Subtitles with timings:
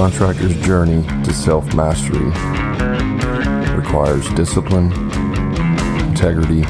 [0.00, 2.24] contractor's journey to self mastery
[3.76, 4.90] requires discipline,
[6.08, 6.62] integrity,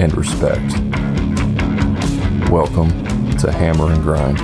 [0.00, 0.72] and respect.
[2.50, 2.88] Welcome
[3.36, 4.40] to Hammer and Grind.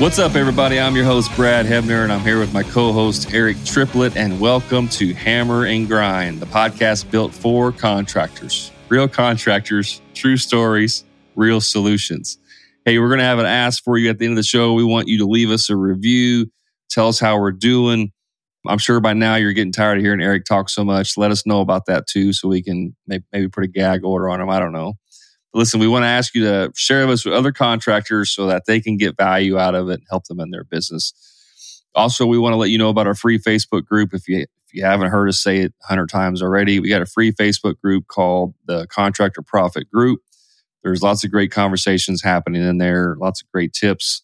[0.00, 0.80] What's up, everybody?
[0.80, 4.40] I'm your host, Brad Hebner, and I'm here with my co host, Eric Triplett, and
[4.40, 11.04] welcome to Hammer and Grind, the podcast built for contractors, real contractors, true stories,
[11.36, 12.38] real solutions.
[12.84, 14.72] Hey, we're going to have an ask for you at the end of the show.
[14.74, 16.46] We want you to leave us a review,
[16.90, 18.12] tell us how we're doing.
[18.66, 21.16] I'm sure by now you're getting tired of hearing Eric talk so much.
[21.16, 24.40] Let us know about that too, so we can maybe put a gag order on
[24.40, 24.50] him.
[24.50, 24.94] I don't know
[25.54, 28.80] listen, we want to ask you to share this with other contractors so that they
[28.80, 31.12] can get value out of it and help them in their business.
[31.94, 34.14] Also, we want to let you know about our free Facebook group.
[34.14, 34.46] If you
[34.78, 37.80] you haven't heard us say it a hundred times already, we got a free Facebook
[37.80, 40.20] group called the Contractor Profit Group.
[40.84, 44.22] There's lots of great conversations happening in there, lots of great tips,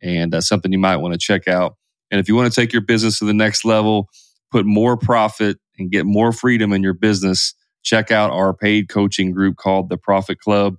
[0.00, 1.74] and uh, something you might want to check out.
[2.12, 4.08] And if you want to take your business to the next level,
[4.52, 7.52] put more profit and get more freedom in your business,
[7.82, 10.76] check out our paid coaching group called the Profit Club.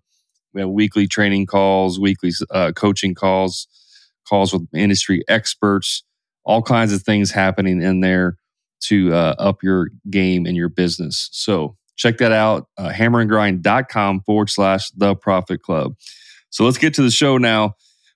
[0.54, 3.68] We have weekly training calls, weekly uh, coaching calls,
[4.28, 6.04] calls with industry experts,
[6.46, 8.38] all kinds of things happening in there
[8.82, 11.30] to uh, up your game in your business.
[11.32, 15.96] So check that out, uh, hammerandgrind.com forward slash the profit club.
[16.50, 17.76] So let's get to the show now.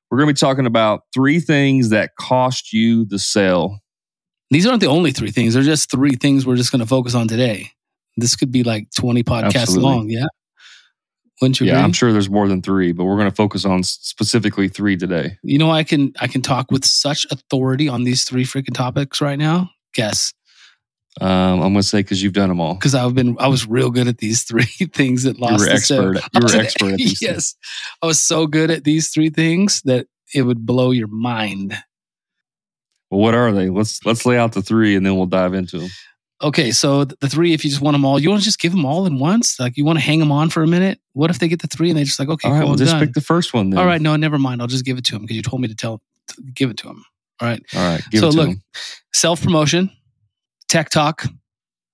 [0.09, 3.79] We're going to be talking about three things that cost you the sale.
[4.51, 5.53] These aren't the only three things.
[5.53, 7.71] They're just three things we're just going to focus on today.
[8.17, 9.89] This could be like 20 podcasts Absolutely.
[9.89, 10.09] long.
[10.09, 10.25] Yeah.
[11.41, 11.65] Wouldn't you?
[11.65, 11.83] Yeah, agree?
[11.83, 15.37] I'm sure there's more than three, but we're going to focus on specifically three today.
[15.43, 19.19] You know, I can I can talk with such authority on these three freaking topics
[19.19, 19.71] right now.
[19.93, 20.33] Guess.
[21.21, 22.73] Um, I'm to say because you've done them all.
[22.73, 25.59] Because I've been I was real good at these three things that lost.
[25.59, 26.15] You were expert.
[26.33, 27.21] You were expert at these.
[27.21, 27.55] yes, things.
[28.01, 31.75] I was so good at these three things that it would blow your mind.
[33.11, 33.69] Well, what are they?
[33.69, 35.89] Let's let's lay out the three and then we'll dive into them
[36.43, 38.71] okay, so the three, if you just want them all, you want to just give
[38.71, 39.59] them all in once?
[39.59, 40.99] Like you want to hang them on for a minute?
[41.13, 42.77] What if they get the three and they just like, okay, all right, cool, well,
[42.77, 43.01] just done.
[43.05, 43.79] pick the first one then.
[43.79, 44.61] All right, no, never mind.
[44.61, 46.77] I'll just give it to him because you told me to tell, to give it
[46.77, 47.03] to him.
[47.41, 47.63] All right.
[47.75, 48.01] All right.
[48.13, 48.57] so look,
[49.13, 49.89] self promotion,
[50.69, 51.25] tech talk,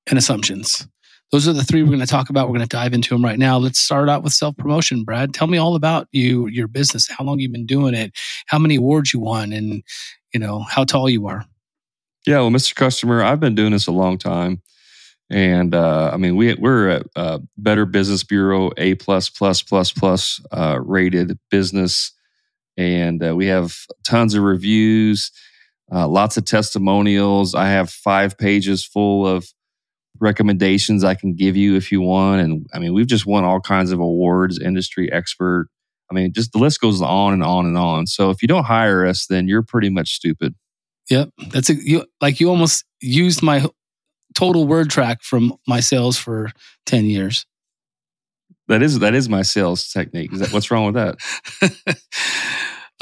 [0.09, 0.87] and assumptions.
[1.31, 2.47] Those are the three we're going to talk about.
[2.47, 3.57] We're going to dive into them right now.
[3.59, 5.03] Let's start out with self promotion.
[5.03, 8.11] Brad, tell me all about you, your business, how long you've been doing it,
[8.47, 9.83] how many awards you won, and
[10.33, 11.45] you know how tall you are.
[12.25, 12.75] Yeah, well, Mr.
[12.75, 14.61] Customer, I've been doing this a long time.
[15.29, 19.91] And uh, I mean, we we're a, a, Better Business Bureau A plus plus plus
[19.91, 22.11] plus uh, rated business,
[22.77, 25.31] and uh, we have tons of reviews,
[25.91, 27.55] uh, lots of testimonials.
[27.55, 29.47] I have five pages full of
[30.19, 32.41] recommendations I can give you if you want.
[32.41, 35.69] And I mean, we've just won all kinds of awards, industry expert.
[36.11, 38.07] I mean, just the list goes on and on and on.
[38.07, 40.55] So if you don't hire us, then you're pretty much stupid.
[41.09, 43.65] Yep, that's a, you like you almost used my
[44.35, 46.51] total word track from my sales for
[46.85, 47.45] 10 years.
[48.67, 50.31] That is that is my sales technique.
[50.31, 51.97] Is that what's wrong with that?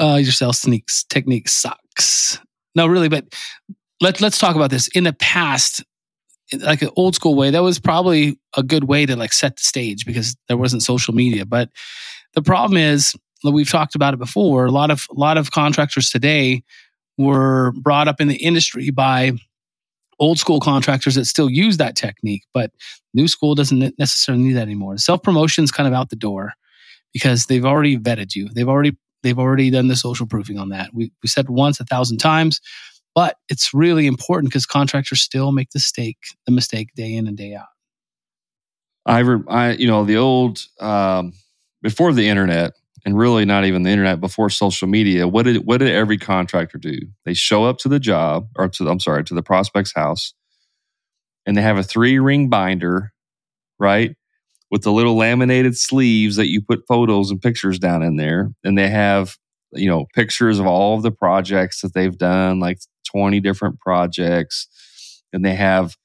[0.00, 2.40] uh, your sales techniques technique sucks.
[2.74, 3.26] No, really, but
[4.00, 4.88] let let's talk about this.
[4.88, 5.84] In the past,
[6.60, 9.62] like an old school way, that was probably a good way to like set the
[9.62, 11.44] stage because there wasn't social media.
[11.44, 11.70] But
[12.34, 13.14] the problem is,
[13.44, 14.66] we've talked about it before.
[14.66, 16.62] A lot of a lot of contractors today
[17.16, 19.32] were brought up in the industry by
[20.20, 22.70] old school contractors that still use that technique, but
[23.14, 24.96] new school doesn't necessarily need that anymore.
[24.98, 26.52] Self promotion is kind of out the door
[27.12, 28.48] because they've already vetted you.
[28.48, 30.90] They've already they've already done the social proofing on that.
[30.92, 32.60] We we said once a thousand times,
[33.14, 37.36] but it's really important because contractors still make the mistake the mistake day in and
[37.36, 37.66] day out.
[39.06, 41.32] I, re, I you know the old um,
[41.82, 42.74] before the internet
[43.04, 46.78] and really not even the internet before social media what did what did every contractor
[46.78, 50.34] do they show up to the job or to i'm sorry to the prospect's house
[51.46, 53.12] and they have a three ring binder
[53.78, 54.16] right
[54.70, 58.76] with the little laminated sleeves that you put photos and pictures down in there and
[58.76, 59.36] they have
[59.72, 62.78] you know pictures of all of the projects that they've done like
[63.10, 64.68] 20 different projects
[65.32, 65.96] and they have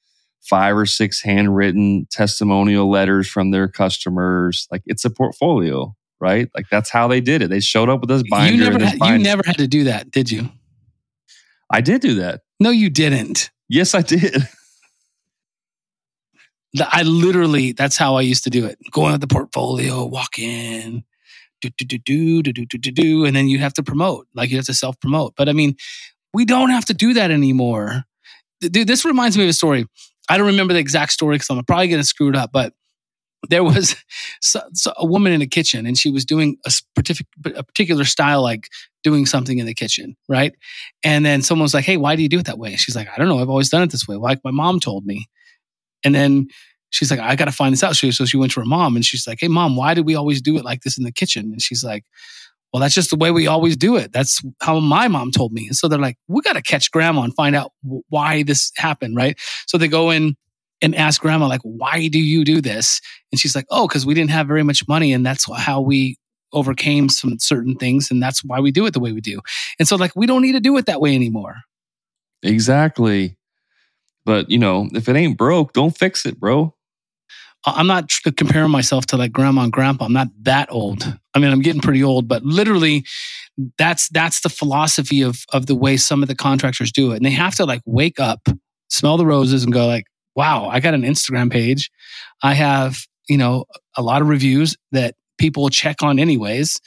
[0.42, 5.94] five or six handwritten testimonial letters from their customers like it's a portfolio
[6.24, 6.48] right?
[6.54, 7.50] Like that's how they did it.
[7.50, 8.54] They showed up with this binder.
[8.54, 9.16] You never, had, binder.
[9.18, 10.48] you never had to do that, did you?
[11.70, 12.40] I did do that.
[12.58, 13.50] No, you didn't.
[13.68, 14.48] Yes, I did.
[16.80, 18.78] I literally, that's how I used to do it.
[18.90, 21.04] Go on the portfolio, walk in,
[21.60, 24.26] do, do, do, do, do, do, do, do, do, and then you have to promote.
[24.34, 25.34] Like you have to self promote.
[25.36, 25.76] But I mean,
[26.32, 28.04] we don't have to do that anymore.
[28.60, 29.86] Dude, this reminds me of a story.
[30.28, 32.72] I don't remember the exact story because I'm probably going to screw it up, but
[33.50, 33.94] there was
[34.40, 38.04] so, so a woman in a kitchen and she was doing a, specific, a particular
[38.04, 38.68] style, like
[39.02, 40.54] doing something in the kitchen, right?
[41.04, 42.76] And then someone was like, Hey, why do you do it that way?
[42.76, 43.38] She's like, I don't know.
[43.38, 44.16] I've always done it this way.
[44.16, 45.28] Like my mom told me.
[46.04, 46.48] And then
[46.90, 47.96] she's like, I got to find this out.
[47.96, 50.40] So she went to her mom and she's like, Hey, mom, why do we always
[50.40, 51.46] do it like this in the kitchen?
[51.46, 52.04] And she's like,
[52.72, 54.12] Well, that's just the way we always do it.
[54.12, 55.66] That's how my mom told me.
[55.66, 57.72] And so they're like, We got to catch grandma and find out
[58.08, 59.38] why this happened, right?
[59.66, 60.36] So they go in
[60.82, 63.00] and ask grandma, like, Why do you do this?
[63.32, 65.12] And she's like, Oh, because we didn't have very much money.
[65.12, 66.16] And that's how we
[66.52, 68.10] overcame some certain things.
[68.10, 69.40] And that's why we do it the way we do.
[69.78, 71.56] And so, like, we don't need to do it that way anymore.
[72.42, 73.36] Exactly.
[74.24, 76.74] But, you know, if it ain't broke, don't fix it, bro.
[77.66, 80.04] I'm not comparing myself to like grandma and grandpa.
[80.04, 81.02] I'm not that old.
[81.34, 83.06] I mean, I'm getting pretty old, but literally
[83.78, 87.16] that's that's the philosophy of of the way some of the contractors do it.
[87.16, 88.48] And they have to like wake up,
[88.90, 90.04] smell the roses and go like,
[90.36, 91.90] "Wow, I got an Instagram page.
[92.42, 92.98] I have,
[93.28, 93.64] you know,
[93.96, 96.80] a lot of reviews that people check on anyways,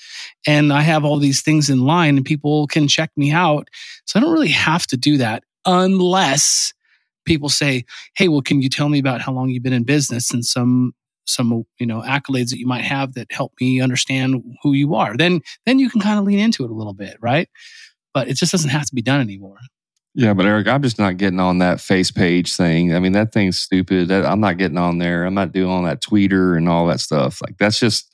[0.45, 3.67] and I have all these things in line and people can check me out.
[4.05, 6.73] So I don't really have to do that unless
[7.27, 7.85] people say,
[8.15, 10.93] "Hey, well, can you tell me about how long you've been in business and some
[11.25, 15.15] some you know accolades that you might have that help me understand who you are?"
[15.15, 17.47] Then then you can kind of lean into it a little bit, right?
[18.13, 19.59] But it just doesn't have to be done anymore.
[20.15, 22.95] Yeah, but Eric, I'm just not getting on that face page thing.
[22.95, 24.11] I mean, that thing's stupid.
[24.11, 25.25] I'm not getting on there.
[25.25, 27.39] I'm not doing all that tweeter and all that stuff.
[27.39, 28.11] Like that's just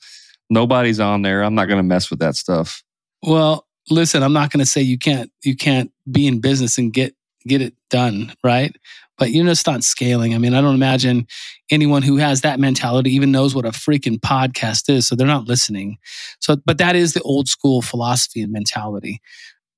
[0.50, 1.42] nobody's on there.
[1.42, 2.82] I'm not going to mess with that stuff.
[3.22, 6.92] Well, listen, I'm not going to say you can't you can't be in business and
[6.92, 7.14] get
[7.46, 8.76] get it done, right?
[9.18, 10.34] But you're just not scaling.
[10.34, 11.26] I mean, I don't imagine
[11.70, 15.06] anyone who has that mentality even knows what a freaking podcast is.
[15.06, 15.98] So they're not listening.
[16.40, 19.20] So, but that is the old school philosophy and mentality.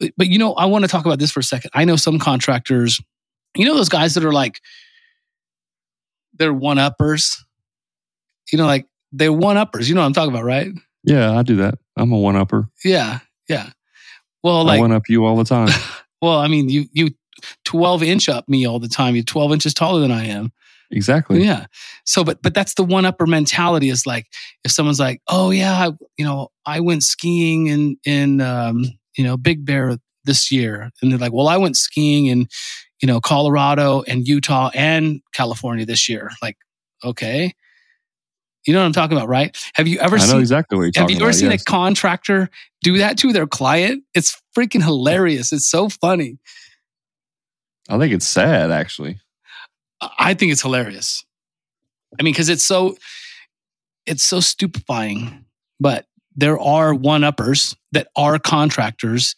[0.01, 1.71] But, but you know, I want to talk about this for a second.
[1.75, 3.01] I know some contractors,
[3.55, 4.61] you know, those guys that are like,
[6.35, 7.43] they're one uppers,
[8.53, 9.89] you know, like they're one uppers.
[9.89, 10.71] You know what I'm talking about, right?
[11.05, 11.79] Yeah, I do that.
[11.97, 12.69] I'm a one upper.
[12.85, 13.21] Yeah.
[13.49, 13.71] Yeah.
[14.43, 15.69] Well, like, I one up you all the time.
[16.23, 17.11] well, I mean, you, you
[17.65, 19.15] 12 inch up me all the time.
[19.15, 20.53] You're 12 inches taller than I am.
[20.91, 21.43] Exactly.
[21.43, 21.67] Yeah.
[22.05, 23.89] So, but but that's the one upper mentality.
[23.89, 24.27] Is like
[24.65, 28.85] if someone's like, oh yeah, you know, I went skiing in in um,
[29.17, 32.47] you know Big Bear this year, and they're like, well, I went skiing in
[33.01, 36.31] you know Colorado and Utah and California this year.
[36.41, 36.57] Like,
[37.05, 37.53] okay.
[38.65, 39.57] You know what I'm talking about, right?
[39.75, 41.63] Have you ever I know seen exactly what you're Have you ever about, seen yes.
[41.63, 42.51] a contractor
[42.83, 44.03] do that to their client?
[44.13, 45.53] It's freaking hilarious.
[45.53, 46.39] It's so funny.
[47.89, 49.19] I think it's sad, actually.
[50.19, 51.25] I think it's hilarious.
[52.19, 52.97] I mean, because it's so
[54.07, 55.45] it's so stupefying.
[55.81, 59.35] But there are one uppers that are contractors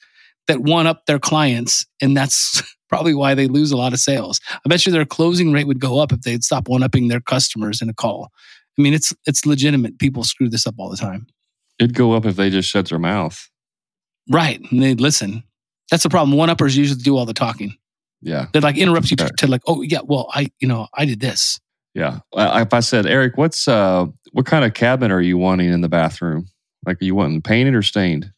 [0.47, 4.41] that one up their clients, and that's probably why they lose a lot of sales.
[4.53, 7.21] I bet you their closing rate would go up if they'd stop one upping their
[7.21, 8.31] customers in a call.
[8.79, 9.99] I mean, it's it's legitimate.
[9.99, 11.27] People screw this up all the time.
[11.79, 13.49] It'd go up if they just shut their mouth.
[14.31, 14.61] Right.
[14.71, 15.45] And they'd listen.
[15.91, 16.37] That's the problem.
[16.37, 17.77] One uppers usually do all the talking.
[18.21, 18.47] Yeah.
[18.53, 21.21] They like interrupt you to, to like, oh yeah, well, I you know, I did
[21.21, 21.61] this.
[21.95, 22.21] Yeah.
[22.33, 25.89] If I said, Eric, what's uh what kind of cabinet are you wanting in the
[25.89, 26.49] bathroom?
[26.87, 28.31] Like are you wanting painted or stained?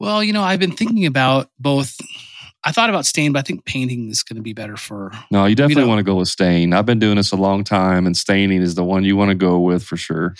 [0.00, 1.96] Well, you know, I've been thinking about both.
[2.66, 5.12] I thought about stain, but I think painting is going to be better for.
[5.30, 6.72] No, you definitely know- want to go with stain.
[6.72, 9.34] I've been doing this a long time and staining is the one you want to
[9.34, 10.34] go with for sure.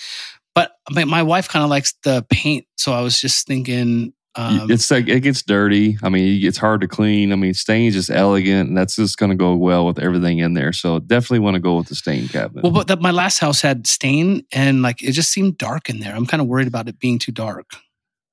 [0.55, 4.13] But my, my wife kind of likes the paint, so I was just thinking.
[4.37, 5.97] Um, it's like it gets dirty.
[6.03, 7.31] I mean, it's hard to clean.
[7.31, 10.53] I mean, stain's just elegant and that's just going to go well with everything in
[10.55, 10.73] there.
[10.73, 12.63] So definitely want to go with the stain cabinet.
[12.63, 15.99] well, but that my last house had stain, and like it just seemed dark in
[15.99, 16.13] there.
[16.13, 17.65] I'm kind of worried about it being too dark.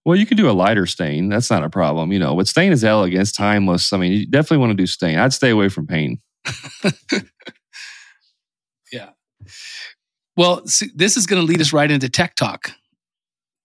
[0.05, 1.29] Well, you can do a lighter stain.
[1.29, 2.11] That's not a problem.
[2.11, 3.93] You know, but stain is elegant, it's timeless.
[3.93, 5.19] I mean, you definitely want to do stain.
[5.19, 6.19] I'd stay away from paint.
[8.93, 9.11] Yeah.
[10.37, 12.73] Well, see, this is going to lead us right into tech talk.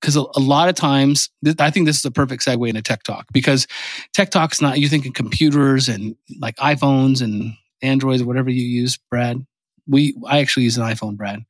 [0.08, 2.82] Because a, a lot of times, th- I think this is a perfect segue into
[2.82, 3.68] tech talk because
[4.14, 8.64] tech talk's not, you think of computers and like iPhones and Androids or whatever you
[8.64, 9.46] use, Brad.
[9.86, 11.42] We, I actually use an iPhone, Brad.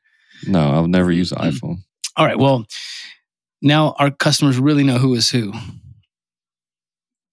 [0.47, 1.51] No, I'll never use an Mm.
[1.51, 1.77] iPhone.
[2.15, 2.39] All right.
[2.39, 2.65] Well,
[3.61, 5.53] now our customers really know who is who.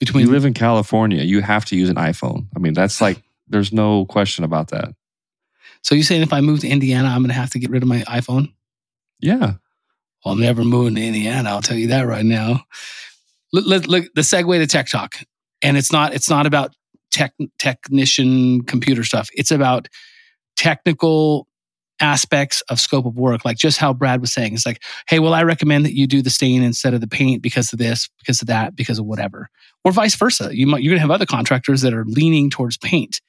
[0.00, 2.48] Between you live in California, you have to use an iPhone.
[2.54, 4.94] I mean, that's like, there's no question about that.
[5.80, 7.82] so you saying if I move to Indiana, I'm going to have to get rid
[7.82, 8.52] of my iPhone?
[9.20, 9.54] Yeah.
[10.30, 11.50] I'm never move to Indiana.
[11.50, 12.64] I'll tell you that right now.
[13.52, 15.16] Look, look, look the segue to tech talk,
[15.62, 16.74] and it's not it's not about
[17.12, 19.28] tech technician computer stuff.
[19.34, 19.88] It's about
[20.56, 21.46] technical
[22.00, 24.54] aspects of scope of work, like just how Brad was saying.
[24.54, 27.42] It's like, hey, well, I recommend that you do the stain instead of the paint
[27.42, 29.48] because of this, because of that, because of whatever,
[29.84, 30.50] or vice versa.
[30.52, 33.20] You might you're gonna have other contractors that are leaning towards paint,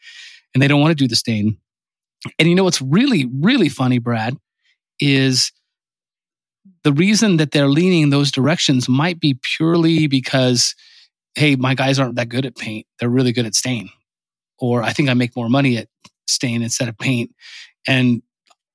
[0.54, 1.58] and they don't want to do the stain.
[2.40, 4.36] And you know what's really really funny, Brad,
[5.00, 5.52] is
[6.86, 10.76] the reason that they're leaning in those directions might be purely because,
[11.34, 12.86] hey, my guys aren't that good at paint.
[13.00, 13.90] They're really good at stain.
[14.60, 15.88] Or I think I make more money at
[16.28, 17.32] stain instead of paint.
[17.88, 18.22] And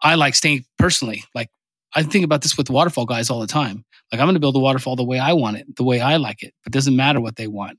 [0.02, 1.22] I like stain personally.
[1.36, 1.50] Like
[1.94, 3.84] I think about this with waterfall guys all the time.
[4.10, 6.16] Like I'm going to build a waterfall the way I want it, the way I
[6.16, 6.52] like it.
[6.64, 7.78] But it doesn't matter what they want,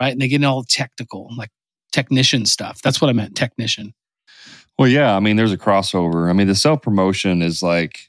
[0.00, 0.12] right?
[0.12, 1.50] And they get all technical, like
[1.90, 2.80] technician stuff.
[2.80, 3.92] That's what I meant, technician.
[4.78, 5.16] Well, yeah.
[5.16, 6.30] I mean, there's a crossover.
[6.30, 8.08] I mean, the self promotion is like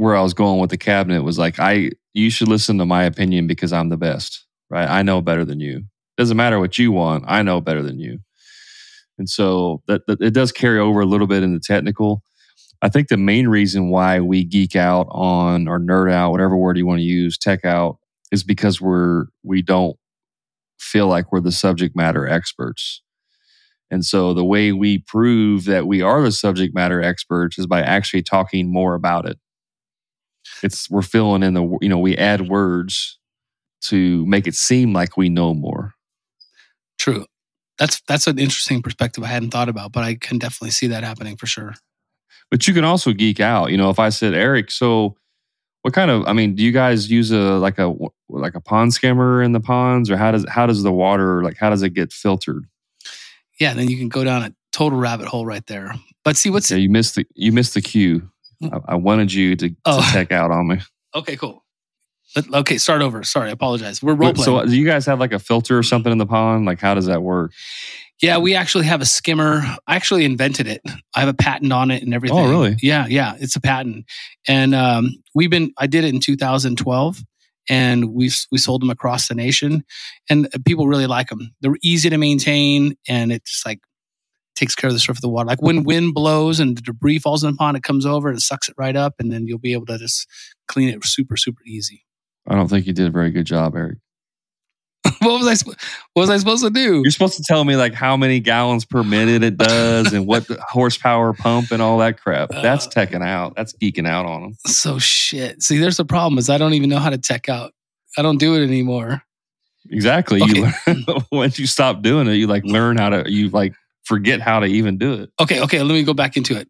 [0.00, 3.04] where I was going with the cabinet was like, I you should listen to my
[3.04, 4.88] opinion because I'm the best, right?
[4.88, 5.82] I know better than you.
[6.16, 7.24] Doesn't matter what you want.
[7.28, 8.20] I know better than you.
[9.18, 12.22] And so that, that it does carry over a little bit in the technical.
[12.80, 16.78] I think the main reason why we geek out on or nerd out, whatever word
[16.78, 17.98] you want to use, tech out,
[18.32, 19.98] is because we're we don't
[20.78, 23.02] feel like we're the subject matter experts.
[23.90, 27.82] And so the way we prove that we are the subject matter experts is by
[27.82, 29.38] actually talking more about it.
[30.62, 33.18] It's we're filling in the you know, we add words
[33.82, 35.94] to make it seem like we know more.
[36.98, 37.26] True.
[37.78, 41.02] That's that's an interesting perspective I hadn't thought about, but I can definitely see that
[41.02, 41.74] happening for sure.
[42.50, 43.70] But you can also geek out.
[43.70, 45.16] You know, if I said, Eric, so
[45.82, 46.26] what kind of?
[46.26, 47.94] I mean, do you guys use a like a
[48.28, 51.56] like a pond skimmer in the ponds, or how does how does the water like
[51.56, 52.66] how does it get filtered?
[53.58, 55.94] Yeah, then you can go down a total rabbit hole right there.
[56.24, 58.30] But see, what's yeah, you missed the you missed the cue.
[58.62, 60.00] I, I wanted you to, Oh.
[60.04, 60.78] to tech out on me.
[61.14, 61.64] okay, cool.
[62.36, 63.22] Let- Okay, start over.
[63.24, 64.02] Sorry, I apologize.
[64.02, 64.60] We're role But- playing.
[64.60, 66.64] So, do you guys have like a filter or something in the pond?
[66.66, 67.52] Like, how does that work?
[68.22, 69.62] Yeah, we actually have a skimmer.
[69.86, 70.82] I actually invented it.
[71.16, 72.36] I have a patent on it and everything.
[72.38, 72.76] Oh, really?
[72.82, 74.04] Yeah, yeah, it's a patent.
[74.46, 75.72] And um, we've been.
[75.78, 77.22] I did it in 2012,
[77.70, 79.84] and we we sold them across the nation,
[80.28, 81.54] and people really like them.
[81.62, 83.80] They're easy to maintain, and it's like
[84.60, 85.46] takes care of the surface of the water.
[85.48, 88.40] Like when wind blows and the debris falls in the pond, it comes over and
[88.40, 90.28] sucks it right up, and then you'll be able to just
[90.68, 92.04] clean it super super easy.
[92.46, 93.98] I don't think you did a very good job, Eric.
[95.20, 95.70] what was I?
[96.12, 97.00] What was I supposed to do?
[97.02, 100.46] You're supposed to tell me like how many gallons per minute it does and what
[100.68, 102.50] horsepower pump and all that crap.
[102.50, 103.54] That's Uh, teching out.
[103.56, 104.56] That's geeking out on them.
[104.66, 105.62] So shit.
[105.62, 107.72] See, there's the problem is I don't even know how to tech out.
[108.18, 109.22] I don't do it anymore.
[109.88, 110.42] Exactly.
[110.42, 110.58] Okay.
[110.58, 113.30] You learn, once you stop doing it, you like learn how to.
[113.30, 115.30] You like forget how to even do it.
[115.40, 116.68] Okay, okay, let me go back into it.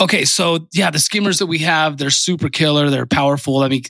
[0.00, 2.90] Okay, so yeah, the skimmers that we have, they're super killer.
[2.90, 3.58] They're powerful.
[3.58, 3.82] I mean,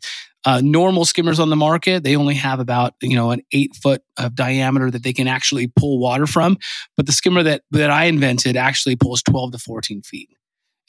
[0.44, 4.02] uh, normal skimmers on the market, they only have about you know an eight foot
[4.18, 6.58] of diameter that they can actually pull water from.
[6.96, 10.30] But the skimmer that that I invented actually pulls twelve to fourteen feet.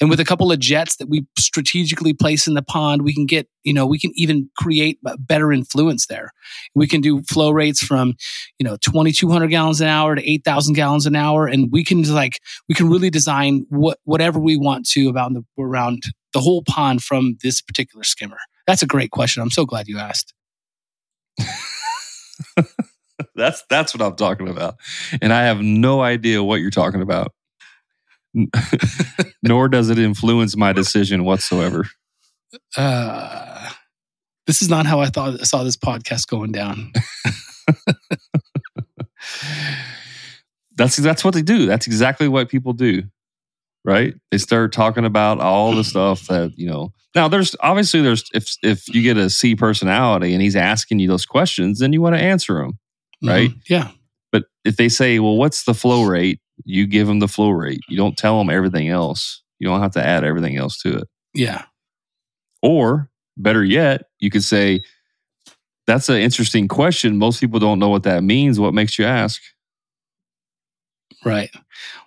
[0.01, 3.25] And with a couple of jets that we strategically place in the pond, we can
[3.25, 6.31] get, you know, we can even create better influence there.
[6.75, 8.15] We can do flow rates from,
[8.59, 11.47] you know, 2,200 gallons an hour to 8,000 gallons an hour.
[11.47, 15.43] And we can like, we can really design what, whatever we want to about the,
[15.57, 18.37] around the whole pond from this particular skimmer.
[18.67, 19.41] That's a great question.
[19.41, 20.33] I'm so glad you asked.
[23.35, 24.75] That's that's what I'm talking about,
[25.21, 27.31] and I have no idea what you're talking about.
[29.43, 31.85] Nor does it influence my decision whatsoever.
[32.75, 33.69] Uh,
[34.47, 36.91] this is not how I thought I saw this podcast going down.
[40.75, 41.65] that's that's what they do.
[41.65, 43.03] That's exactly what people do,
[43.85, 44.13] right?
[44.31, 46.93] They start talking about all the stuff that you know.
[47.15, 51.07] Now, there's obviously there's if if you get a C personality and he's asking you
[51.07, 52.79] those questions, then you want to answer them.
[53.23, 53.51] Right.
[53.51, 53.61] Mhm.
[53.69, 53.91] Yeah.
[54.31, 57.81] But if they say, "Well, what's the flow rate?" You give them the flow rate.
[57.89, 59.41] You don't tell them everything else.
[59.59, 61.07] You don't have to add everything else to it.
[61.33, 61.63] Yeah.
[62.61, 64.81] Or better yet, you could say,
[65.87, 67.17] "That's an interesting question.
[67.17, 68.59] Most people don't know what that means.
[68.59, 69.41] What makes you ask?"
[71.25, 71.49] Right.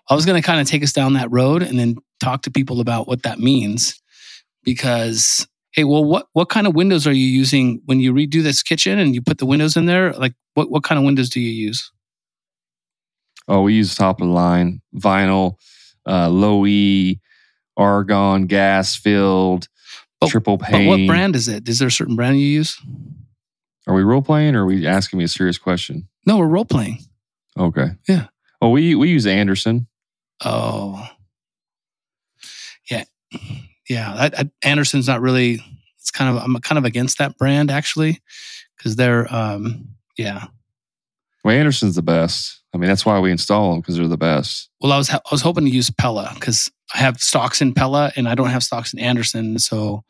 [0.08, 2.50] I was going to kind of take us down that road and then talk to
[2.50, 4.00] people about what that means
[4.62, 8.62] because hey, well what what kind of windows are you using when you redo this
[8.62, 10.12] kitchen and you put the windows in there?
[10.12, 11.90] Like what what kind of windows do you use?
[13.48, 15.56] Oh, we use top of the line vinyl,
[16.08, 17.20] uh, low E,
[17.76, 19.68] argon, gas filled,
[20.22, 20.88] Oh, triple But pane.
[20.88, 21.68] what brand is it?
[21.68, 22.80] Is there a certain brand you use?
[23.86, 26.08] Are we role playing or are we asking me a serious question?
[26.24, 26.98] No, we're role playing.
[27.58, 27.90] Okay.
[28.08, 28.26] Yeah.
[28.60, 29.86] Oh, we we use Andersen.
[30.44, 31.06] Oh.
[32.90, 33.04] Yeah.
[33.88, 34.28] Yeah,
[34.62, 35.62] Andersen's not really
[36.00, 38.20] it's kind of I'm kind of against that brand actually
[38.82, 40.46] cuz they're um yeah.
[41.46, 42.60] Well, Andersen's the best.
[42.74, 44.68] I mean, that's why we install them because they're the best.
[44.80, 48.10] Well, I was I was hoping to use Pella because I have stocks in Pella
[48.16, 50.02] and I don't have stocks in Andersen, so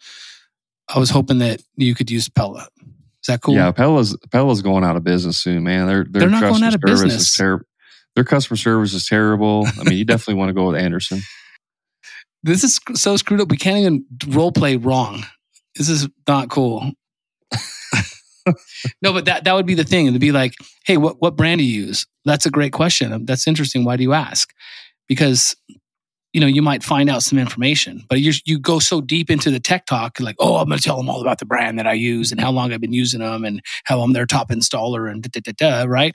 [0.89, 2.67] I was hoping that you could use Pella.
[2.81, 3.55] Is that cool?
[3.55, 5.87] Yeah, Pella's Pella's going out of business soon, man.
[5.87, 7.37] Their their They're not going out of business.
[7.37, 7.67] terrible.
[8.15, 9.67] Their customer service is terrible.
[9.79, 11.21] I mean, you definitely want to go with Andersen.
[12.45, 13.51] this is so screwed up.
[13.51, 15.27] We can't even role play wrong.
[15.75, 16.93] This is not cool.
[19.03, 20.07] No, but that that would be the thing.
[20.07, 22.07] It'd be like, hey, what what brand do you use?
[22.25, 23.13] That's a great question.
[23.13, 23.85] Um, that's interesting.
[23.85, 24.53] Why do you ask?
[25.09, 25.57] Because
[26.33, 29.51] you know you might find out some information, but you you go so deep into
[29.51, 31.87] the tech talk, like, oh, I'm going to tell them all about the brand that
[31.87, 35.11] I use and how long I've been using them and how I'm their top installer
[35.11, 35.91] and da da da da.
[35.91, 36.15] Right?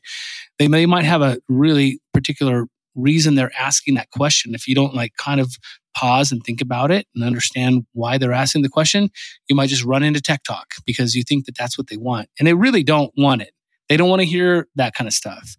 [0.60, 4.54] They may might have a really particular reason they're asking that question.
[4.54, 5.56] If you don't like kind of
[5.96, 9.10] pause and think about it and understand why they're asking the question,
[9.48, 12.30] you might just run into tech talk because you think that that's what they want.
[12.40, 13.52] And they really don't want it.
[13.90, 15.58] They don't want to hear that kind of stuff.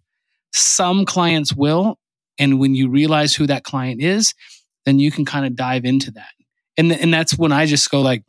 [0.53, 1.99] Some clients will.
[2.39, 4.33] And when you realize who that client is,
[4.85, 6.31] then you can kind of dive into that.
[6.77, 8.23] And, and that's when I just go like,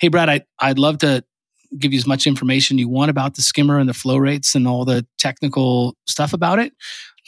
[0.00, 1.24] Hey, Brad, I, I'd love to
[1.76, 4.66] give you as much information you want about the skimmer and the flow rates and
[4.66, 6.72] all the technical stuff about it.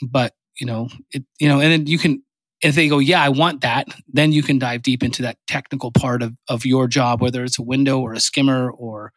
[0.01, 2.23] But, you know, it, you know, and then you can,
[2.61, 5.91] if they go, yeah, I want that, then you can dive deep into that technical
[5.91, 9.13] part of, of your job, whether it's a window or a skimmer or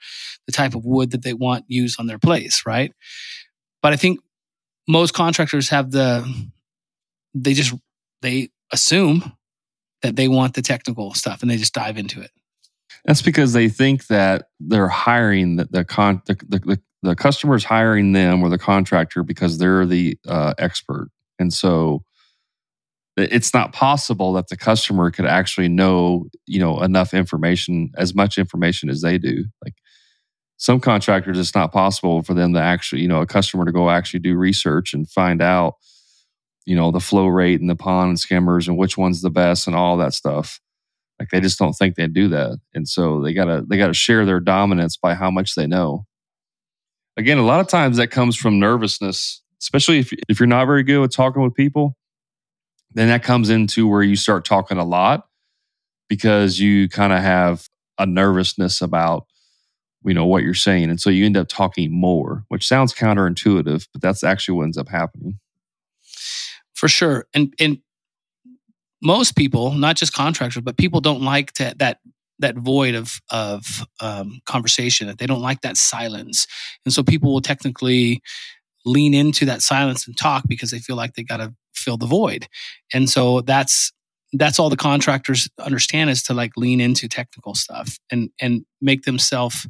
[0.46, 2.92] the type of wood that they want used on their place, right?
[3.82, 4.20] But I think
[4.88, 6.24] most contractors have the,
[7.34, 7.74] they just,
[8.22, 9.32] they assume
[10.02, 12.30] that they want the technical stuff and they just dive into it.
[13.04, 17.64] That's because they think that they're hiring the, the con the, the, the, the customer's
[17.64, 21.10] hiring them or the contractor because they're the uh, expert.
[21.38, 22.02] And so
[23.16, 28.38] it's not possible that the customer could actually know you know enough information as much
[28.38, 29.44] information as they do.
[29.64, 29.74] Like
[30.56, 33.90] some contractors it's not possible for them to actually you know a customer to go
[33.90, 35.74] actually do research and find out
[36.66, 39.66] you know the flow rate and the pond and skimmers and which one's the best
[39.66, 40.60] and all that stuff.
[41.20, 42.58] Like they just don't think they do that.
[42.74, 46.06] And so they gotta they gotta share their dominance by how much they know.
[47.16, 50.82] Again a lot of times that comes from nervousness especially if, if you're not very
[50.82, 51.96] good with talking with people
[52.94, 55.28] then that comes into where you start talking a lot
[56.08, 59.26] because you kind of have a nervousness about
[60.06, 60.90] you know what you're saying.
[60.90, 64.78] And so you end up talking more which sounds counterintuitive but that's actually what ends
[64.78, 65.38] up happening.
[66.74, 67.26] For sure.
[67.34, 67.78] And and
[69.02, 72.00] most people not just contractors but people don't like to, that
[72.40, 76.46] that void of of um, conversation they don't like that silence.
[76.84, 78.22] And so people will technically
[78.84, 82.06] lean into that silence and talk because they feel like they got to fill the
[82.06, 82.46] void.
[82.92, 83.92] And so that's
[84.32, 89.02] that's all the contractors understand is to like lean into technical stuff and and make
[89.02, 89.66] themselves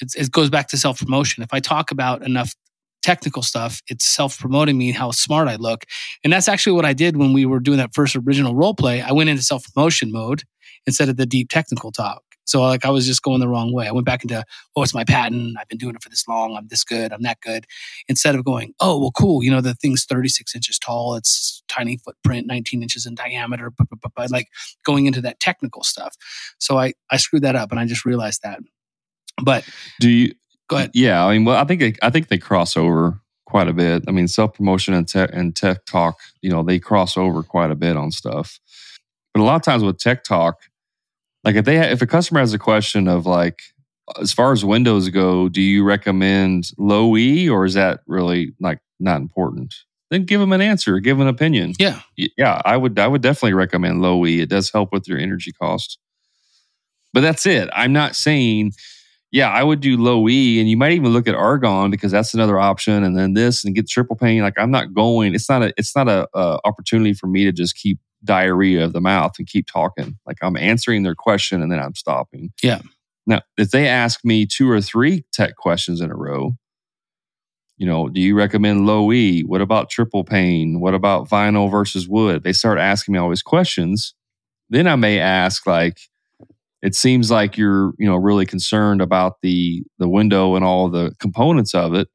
[0.00, 1.42] it goes back to self promotion.
[1.42, 2.54] If I talk about enough
[3.02, 5.84] technical stuff, it's self promoting me how smart I look.
[6.24, 9.02] And that's actually what I did when we were doing that first original role play.
[9.02, 10.42] I went into self promotion mode
[10.86, 12.22] instead of the deep technical talk.
[12.44, 13.86] So like I was just going the wrong way.
[13.86, 14.44] I went back into,
[14.76, 15.56] oh, it's my patent.
[15.60, 16.56] I've been doing it for this long.
[16.56, 17.12] I'm this good.
[17.12, 17.66] I'm that good.
[18.08, 19.42] Instead of going, oh, well, cool.
[19.42, 21.14] You know, the thing's 36 inches tall.
[21.14, 23.70] It's tiny footprint, 19 inches in diameter.
[23.70, 24.48] But, but, but like
[24.84, 26.16] going into that technical stuff.
[26.58, 28.60] So I I screwed that up, and I just realized that.
[29.42, 29.68] But
[30.00, 30.34] do you
[30.68, 30.90] go ahead?
[30.94, 34.04] Yeah, I mean, well, I think they, I think they cross over quite a bit.
[34.08, 37.70] I mean, self promotion and tech and tech talk, you know, they cross over quite
[37.70, 38.58] a bit on stuff.
[39.34, 40.56] But a lot of times with tech talk,
[41.44, 43.60] like if they if a customer has a question of like
[44.20, 48.80] as far as windows go, do you recommend low E or is that really like
[49.00, 49.74] not important?
[50.10, 51.72] Then give them an answer, give an opinion.
[51.78, 54.40] Yeah, yeah, I would I would definitely recommend low E.
[54.40, 55.98] It does help with your energy cost.
[57.14, 57.68] But that's it.
[57.72, 58.72] I'm not saying
[59.32, 62.34] yeah, I would do low E, and you might even look at argon because that's
[62.34, 64.42] another option, and then this and get triple pane.
[64.42, 65.34] Like I'm not going.
[65.34, 65.72] It's not a.
[65.78, 69.46] It's not a, a opportunity for me to just keep diarrhea of the mouth and
[69.46, 70.16] keep talking.
[70.26, 72.52] Like I'm answering their question and then I'm stopping.
[72.62, 72.80] Yeah.
[73.26, 76.56] Now, if they ask me two or three tech questions in a row,
[77.76, 79.42] you know, do you recommend low E?
[79.42, 80.80] What about triple pane?
[80.80, 82.44] What about vinyl versus wood?
[82.44, 84.14] They start asking me all these questions.
[84.70, 85.98] Then I may ask, like,
[86.80, 91.14] it seems like you're, you know, really concerned about the the window and all the
[91.20, 92.08] components of it.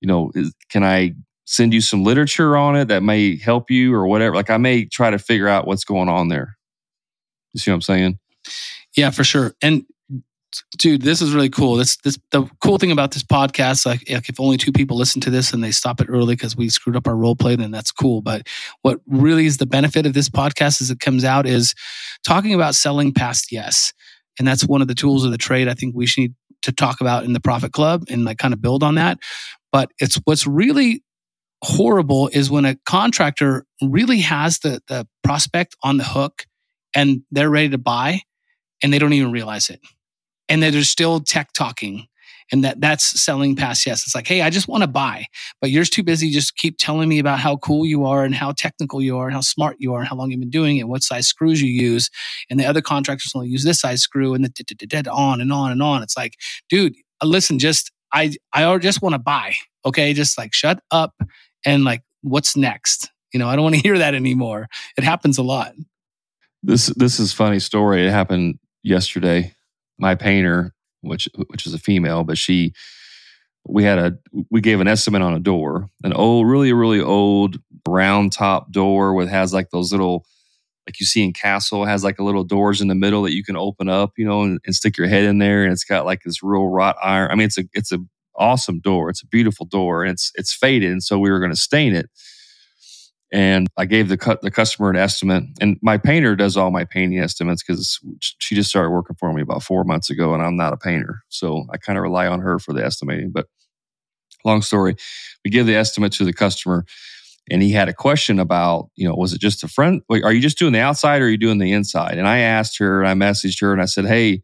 [0.00, 1.14] You know, is, can I
[1.50, 4.36] send you some literature on it that may help you or whatever.
[4.36, 6.56] Like I may try to figure out what's going on there.
[7.52, 8.18] You see what I'm saying?
[8.96, 9.52] Yeah, for sure.
[9.60, 9.84] And
[10.78, 11.74] dude, this is really cool.
[11.74, 15.30] This this the cool thing about this podcast, like, if only two people listen to
[15.30, 17.90] this and they stop it early because we screwed up our role play, then that's
[17.90, 18.22] cool.
[18.22, 18.46] But
[18.82, 21.74] what really is the benefit of this podcast as it comes out is
[22.24, 23.92] talking about selling past yes.
[24.38, 26.70] And that's one of the tools of the trade I think we should need to
[26.70, 29.18] talk about in the Profit Club and like kind of build on that.
[29.72, 31.02] But it's what's really
[31.62, 36.46] horrible is when a contractor really has the, the prospect on the hook
[36.94, 38.22] and they're ready to buy
[38.82, 39.80] and they don't even realize it.
[40.48, 42.08] And that they're still tech talking
[42.52, 44.04] And that that's selling past yes.
[44.04, 45.26] It's like, hey, I just want to buy,
[45.60, 46.30] but you're too busy.
[46.30, 49.34] Just keep telling me about how cool you are and how technical you are and
[49.34, 51.70] how smart you are and how long you've been doing it, what size screws you
[51.70, 52.10] use.
[52.48, 55.82] And the other contractors only use this size screw and the on and on and
[55.82, 56.02] on.
[56.02, 56.34] It's like,
[56.68, 59.54] dude, listen, just I I just want to buy.
[59.84, 60.12] Okay.
[60.12, 61.14] Just like shut up
[61.64, 63.10] and like what's next?
[63.32, 64.68] You know, I don't want to hear that anymore.
[64.96, 65.74] It happens a lot.
[66.62, 68.06] This this is funny story.
[68.06, 69.54] It happened yesterday.
[69.98, 72.72] My painter, which which is a female, but she
[73.66, 74.18] we had a
[74.50, 79.14] we gave an estimate on a door, an old, really really old round top door
[79.14, 80.24] with has like those little
[80.86, 83.44] like you see in castle has like a little doors in the middle that you
[83.44, 86.04] can open up, you know, and, and stick your head in there, and it's got
[86.04, 87.30] like this real wrought iron.
[87.30, 87.98] I mean, it's a it's a
[88.40, 89.10] awesome door.
[89.10, 91.94] It's a beautiful door, and it's it's faded, and so we were going to stain
[91.94, 92.10] it
[93.32, 95.44] and I gave the cut the customer an estimate.
[95.60, 99.42] And my painter does all my painting estimates because she just started working for me
[99.42, 102.40] about four months ago, and I'm not a painter, so I kind of rely on
[102.40, 103.30] her for the estimating.
[103.32, 103.46] But
[104.44, 104.96] long story,
[105.44, 106.84] we give the estimate to the customer,
[107.50, 110.02] and he had a question about, you know, was it just the front?
[110.10, 112.18] Are you just doing the outside or are you doing the inside?
[112.18, 114.42] And I asked her, and I messaged her, and I said, hey,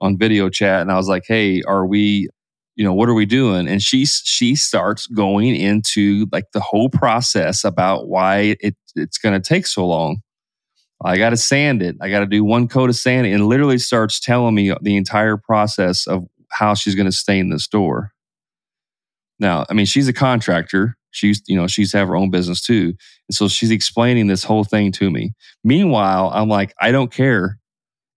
[0.00, 2.28] on video chat, and I was like, hey, are we
[2.76, 3.68] you know what are we doing?
[3.68, 9.40] And she she starts going into like the whole process about why it it's going
[9.40, 10.18] to take so long.
[11.04, 11.96] I got to sand it.
[12.00, 15.36] I got to do one coat of sanding and literally starts telling me the entire
[15.36, 18.12] process of how she's going to stain this door
[19.38, 20.96] now i mean she's a contractor.
[21.10, 22.94] She's you know she's have her own business too.
[23.28, 25.32] And so she's explaining this whole thing to me.
[25.62, 27.58] Meanwhile i'm like i don't care.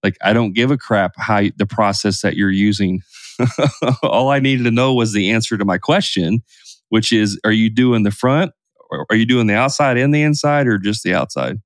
[0.04, 3.02] Like i don't give a crap how the process that you're using
[4.04, 6.44] all I needed to know was the answer to my question,
[6.90, 8.52] which is are you doing the front
[8.90, 11.58] or are you doing the outside and the inside or just the outside?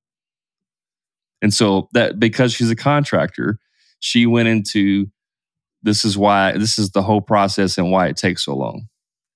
[1.41, 3.57] And so that because she's a contractor,
[3.99, 5.07] she went into
[5.83, 8.87] this is why this is the whole process and why it takes so long.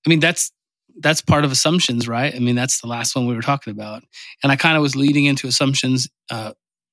[0.06, 0.52] I mean, that's
[0.98, 2.34] that's part of assumptions, right?
[2.34, 4.02] I mean, that's the last one we were talking about.
[4.42, 6.52] And I kind of was leading into assumptions uh,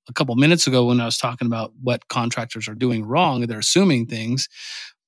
[0.10, 3.42] a couple minutes ago when I was talking about what contractors are doing wrong.
[3.42, 4.50] They're assuming things.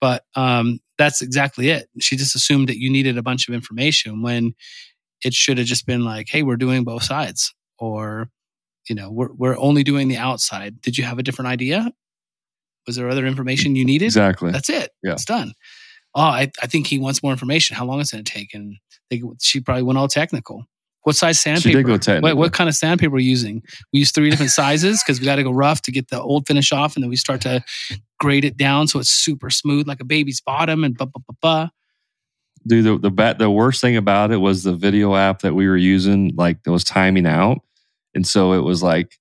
[0.05, 1.89] But um, that's exactly it.
[1.99, 4.53] She just assumed that you needed a bunch of information when
[5.23, 7.55] it should have just been like, hey, we're doing both sides.
[7.79, 8.29] Or,
[8.87, 10.79] you know, we're, we're only doing the outside.
[10.81, 11.91] Did you have a different idea?
[12.85, 14.05] Was there other information you needed?
[14.05, 14.51] Exactly.
[14.51, 14.91] That's it.
[15.01, 15.13] Yeah.
[15.13, 15.53] It's done.
[16.13, 17.75] Oh, I, I think he wants more information.
[17.75, 18.53] How long is it going to take?
[18.53, 18.75] And
[19.09, 20.65] they, she probably went all technical.
[21.05, 21.69] What size sandpaper?
[21.69, 22.29] She did go technical.
[22.29, 23.61] What, what kind of sandpaper are we using?
[23.93, 26.47] We use three different sizes because we got to go rough to get the old
[26.47, 27.63] finish off, and then we start to
[28.19, 31.35] grade it down so it's super smooth like a baby's bottom and blah blah blah
[31.41, 31.69] blah.
[32.65, 35.67] Dude, the the, bat, the worst thing about it was the video app that we
[35.67, 37.59] were using, like it was timing out,
[38.15, 39.19] and so it was like,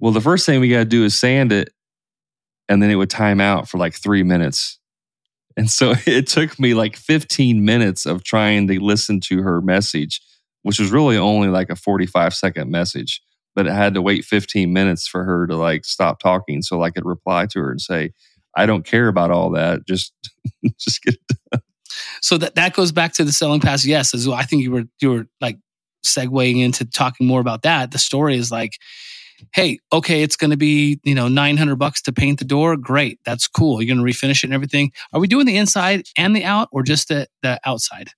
[0.00, 1.72] well, the first thing we got to do is sand it,
[2.68, 4.80] and then it would time out for like three minutes.
[5.56, 10.20] And so it took me like 15 minutes of trying to listen to her message
[10.62, 13.22] which was really only like a 45 second message,
[13.54, 16.90] but it had to wait 15 minutes for her to like stop talking so I
[16.90, 18.12] could reply to her and say,
[18.56, 19.86] I don't care about all that.
[19.86, 20.12] Just,
[20.78, 21.62] just get done.
[22.20, 24.36] So that, that goes back to the selling past yes as well.
[24.36, 25.58] I think you were you were like
[26.04, 27.90] segueing into talking more about that.
[27.90, 28.78] The story is like,
[29.54, 32.76] hey, okay, it's going to be you know nine hundred bucks to paint the door.
[32.76, 33.82] Great, that's cool.
[33.82, 34.92] You're going to refinish it and everything.
[35.12, 38.10] Are we doing the inside and the out, or just the the outside?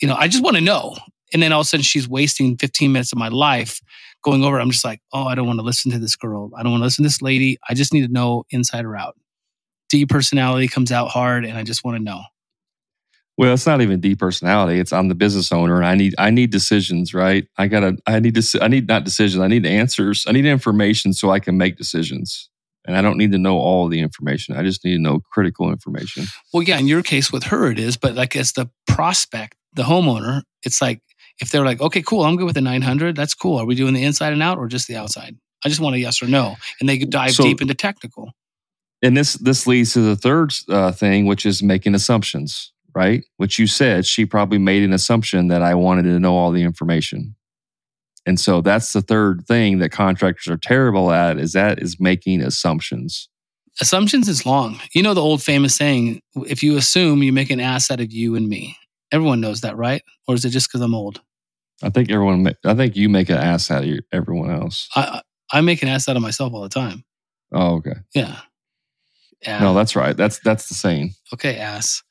[0.00, 0.96] You know, I just want to know.
[1.32, 3.80] And then all of a sudden she's wasting 15 minutes of my life
[4.22, 4.60] going over.
[4.60, 6.50] I'm just like, oh, I don't want to listen to this girl.
[6.56, 7.58] I don't want to listen to this lady.
[7.68, 9.16] I just need to know inside or out.
[9.88, 12.22] D personality comes out hard and I just want to know.
[13.36, 14.78] Well, it's not even D personality.
[14.78, 17.46] It's I'm the business owner and I need I need decisions, right?
[17.56, 19.40] I gotta I need to I need not decisions.
[19.40, 20.26] I need answers.
[20.28, 22.50] I need information so I can make decisions.
[22.86, 24.56] And I don't need to know all the information.
[24.56, 26.26] I just need to know critical information.
[26.52, 29.84] Well, yeah, in your case with her it is, but like as the prospect, the
[29.84, 31.00] homeowner, it's like
[31.40, 33.58] if they're like, okay, cool, I'm good with the 900, that's cool.
[33.58, 35.36] Are we doing the inside and out or just the outside?
[35.64, 38.32] I just want a yes or no, and they dive so, deep into technical.
[39.02, 43.24] And this this leads to the third uh, thing, which is making assumptions, right?
[43.36, 46.62] Which you said she probably made an assumption that I wanted to know all the
[46.62, 47.34] information,
[48.24, 52.40] and so that's the third thing that contractors are terrible at is that is making
[52.40, 53.28] assumptions.
[53.80, 54.78] Assumptions is long.
[54.94, 58.12] You know the old famous saying: "If you assume, you make an ass out of
[58.12, 58.76] you and me."
[59.12, 60.02] Everyone knows that, right?
[60.28, 61.20] Or is it just because I'm old?
[61.82, 62.46] I think everyone.
[62.64, 64.88] I think you make an ass out of everyone else.
[64.94, 67.04] I I make an ass out of myself all the time.
[67.52, 67.94] Oh, okay.
[68.14, 68.36] Yeah.
[69.42, 69.60] yeah.
[69.60, 70.16] No, that's right.
[70.16, 71.14] That's that's the saying.
[71.32, 72.02] Okay, ass.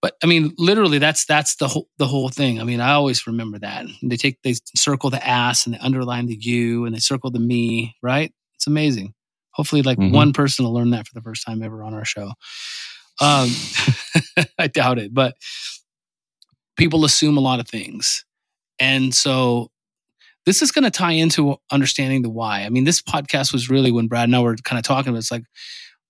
[0.00, 2.60] But I mean, literally, that's that's the whole the whole thing.
[2.60, 3.86] I mean, I always remember that.
[4.02, 7.38] They take they circle the ass and they underline the you and they circle the
[7.38, 7.96] me.
[8.02, 8.32] Right?
[8.56, 9.14] It's amazing.
[9.52, 10.14] Hopefully, like mm-hmm.
[10.14, 12.32] one person will learn that for the first time ever on our show.
[13.20, 13.50] Um,
[14.58, 15.36] I doubt it, but
[16.76, 18.24] people assume a lot of things.
[18.82, 19.70] And so
[20.44, 22.62] this is going to tie into understanding the why.
[22.62, 25.18] I mean, this podcast was really when Brad and I were kind of talking about
[25.18, 25.44] it's like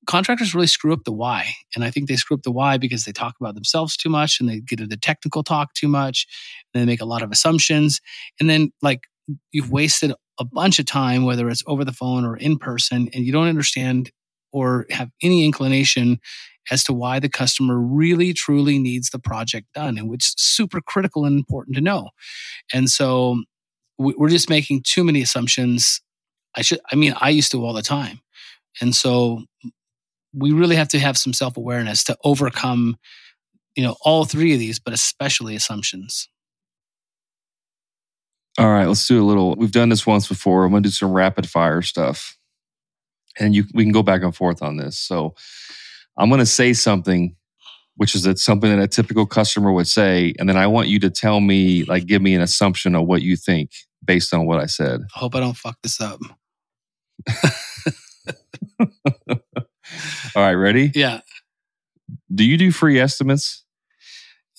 [0.07, 1.51] contractors really screw up the why.
[1.75, 4.41] And I think they screw up the why because they talk about themselves too much
[4.41, 6.27] and they get into technical talk too much
[6.73, 8.01] and they make a lot of assumptions.
[8.41, 9.03] And then like
[9.51, 13.27] you've wasted a bunch of time, whether it's over the phone or in person, and
[13.27, 14.11] you don't understand
[14.51, 16.19] or have any inclination
[16.71, 20.81] as to why the customer really truly needs the project done and which is super
[20.81, 22.11] critical and important to know.
[22.73, 23.43] And so
[23.99, 26.01] we're just making too many assumptions.
[26.57, 28.21] I should, I mean, I used to all the time.
[28.81, 29.43] And so
[30.35, 32.97] we really have to have some self awareness to overcome,
[33.77, 36.29] you know, all three of these, but especially assumptions.
[38.59, 39.55] All right, let's do a little.
[39.57, 40.65] We've done this once before.
[40.65, 42.37] I'm going to do some rapid fire stuff,
[43.39, 44.99] and you we can go back and forth on this.
[44.99, 45.35] So,
[46.19, 47.37] I'm going to say something,
[47.97, 50.99] which is that something that a typical customer would say, and then I want you
[51.01, 53.71] to tell me, like, give me an assumption of what you think
[54.05, 55.01] based on what I said.
[55.15, 56.21] I hope I don't fuck this up.
[60.35, 60.91] All right, ready?
[60.95, 61.21] Yeah.
[62.35, 63.65] Do you do free estimates?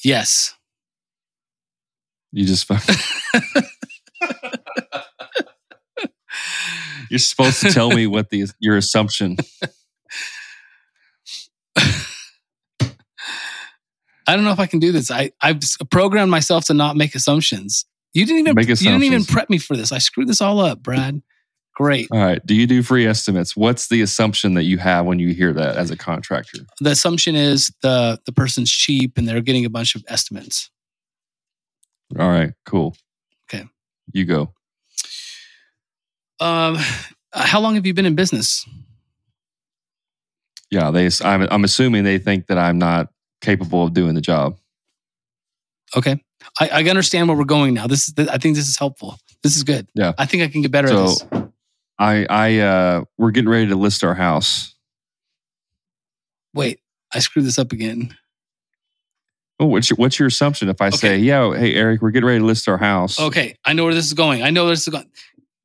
[0.04, 0.54] Yes.
[2.32, 2.84] You just fuck.
[7.10, 9.38] You're supposed to tell me what the your assumption.
[14.28, 15.12] I don't know if I can do this.
[15.12, 15.60] I I've
[15.90, 17.86] programmed myself to not make assumptions.
[18.14, 19.92] You didn't even you didn't even prep me for this.
[19.92, 21.22] I screwed this all up, Brad.
[21.76, 22.08] Great.
[22.12, 22.46] All right.
[22.46, 23.58] Do you do free estimates?
[23.58, 26.60] What's the assumption that you have when you hear that as a contractor?
[26.80, 30.70] The assumption is the the person's cheap and they're getting a bunch of estimates.
[32.20, 32.54] All right.
[32.66, 32.96] Cool.
[33.50, 33.66] Okay.
[34.12, 34.54] You go.
[36.40, 36.78] Um,
[37.32, 38.68] how long have you been in business?
[40.70, 40.92] Yeah.
[40.92, 41.10] They.
[41.24, 41.48] I'm.
[41.50, 43.08] I'm assuming they think that I'm not
[43.44, 44.58] capable of doing the job.
[45.96, 46.20] Okay,
[46.60, 47.86] I, I understand where we're going now.
[47.86, 49.20] This is I think this is helpful.
[49.44, 49.88] This is good.
[49.94, 50.14] Yeah.
[50.18, 51.26] I think I can get better at this.
[52.00, 52.26] I.
[52.30, 52.60] I.
[52.60, 53.04] Uh.
[53.18, 54.74] We're getting ready to list our house.
[56.54, 56.80] Wait,
[57.14, 58.16] I screwed this up again.
[59.60, 60.70] Oh, what's your, what's your assumption?
[60.70, 63.20] If I say, yeah, hey Eric, we're getting ready to list our house.
[63.20, 64.42] Okay, I know where this is going.
[64.42, 65.10] I know where this is going.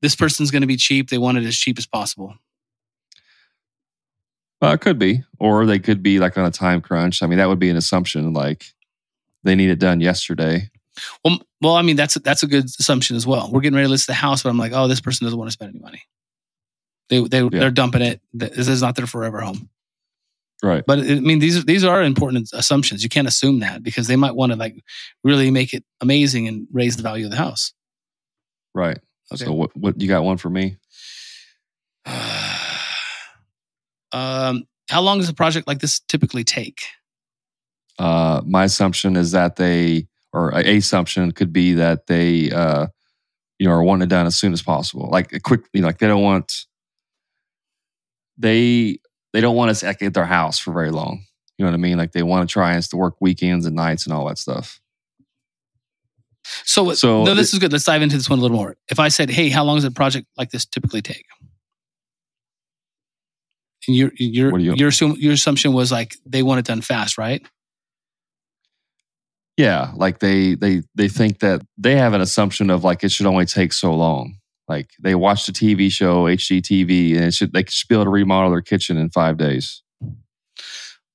[0.02, 1.10] This person's going to be cheap.
[1.10, 2.34] They want it as cheap as possible.
[4.60, 7.22] Uh, it could be, or they could be like on a time crunch.
[7.22, 8.32] I mean, that would be an assumption.
[8.32, 8.66] Like
[9.44, 10.70] they need it done yesterday.
[11.24, 13.50] Well, well, I mean that's that's a good assumption as well.
[13.52, 15.48] We're getting ready to list the house, but I'm like, oh, this person doesn't want
[15.48, 16.02] to spend any money.
[17.08, 18.20] They they they're dumping it.
[18.32, 19.68] This is not their forever home.
[20.60, 20.82] Right.
[20.84, 23.04] But I mean, these these are important assumptions.
[23.04, 24.82] You can't assume that because they might want to like
[25.22, 27.72] really make it amazing and raise the value of the house.
[28.74, 28.98] Right.
[29.32, 29.44] Okay.
[29.44, 29.76] So what?
[29.76, 30.24] What you got?
[30.24, 30.78] One for me?
[34.12, 36.82] um, how long does a project like this typically take?
[37.98, 42.86] Uh, my assumption is that they, or a assumption could be that they, uh,
[43.58, 45.08] you know, are wanting it done as soon as possible.
[45.10, 46.66] Like quickly, you know, like they don't want,
[48.36, 48.98] they
[49.32, 51.24] they don't want us at their house for very long.
[51.56, 51.98] You know what I mean?
[51.98, 54.80] Like they want to try us to work weekends and nights and all that stuff.
[56.64, 57.72] So, So no, this is good.
[57.72, 58.76] Let's dive into this one a little more.
[58.88, 61.26] If I said, "Hey, how long does a project like this typically take?"
[63.88, 67.44] And your your you- your your assumption was like they want it done fast, right?
[69.56, 73.26] Yeah, like they they they think that they have an assumption of like it should
[73.26, 74.36] only take so long.
[74.68, 78.10] Like they watch the TV show HGTV and it should they should be able to
[78.10, 79.82] remodel their kitchen in five days.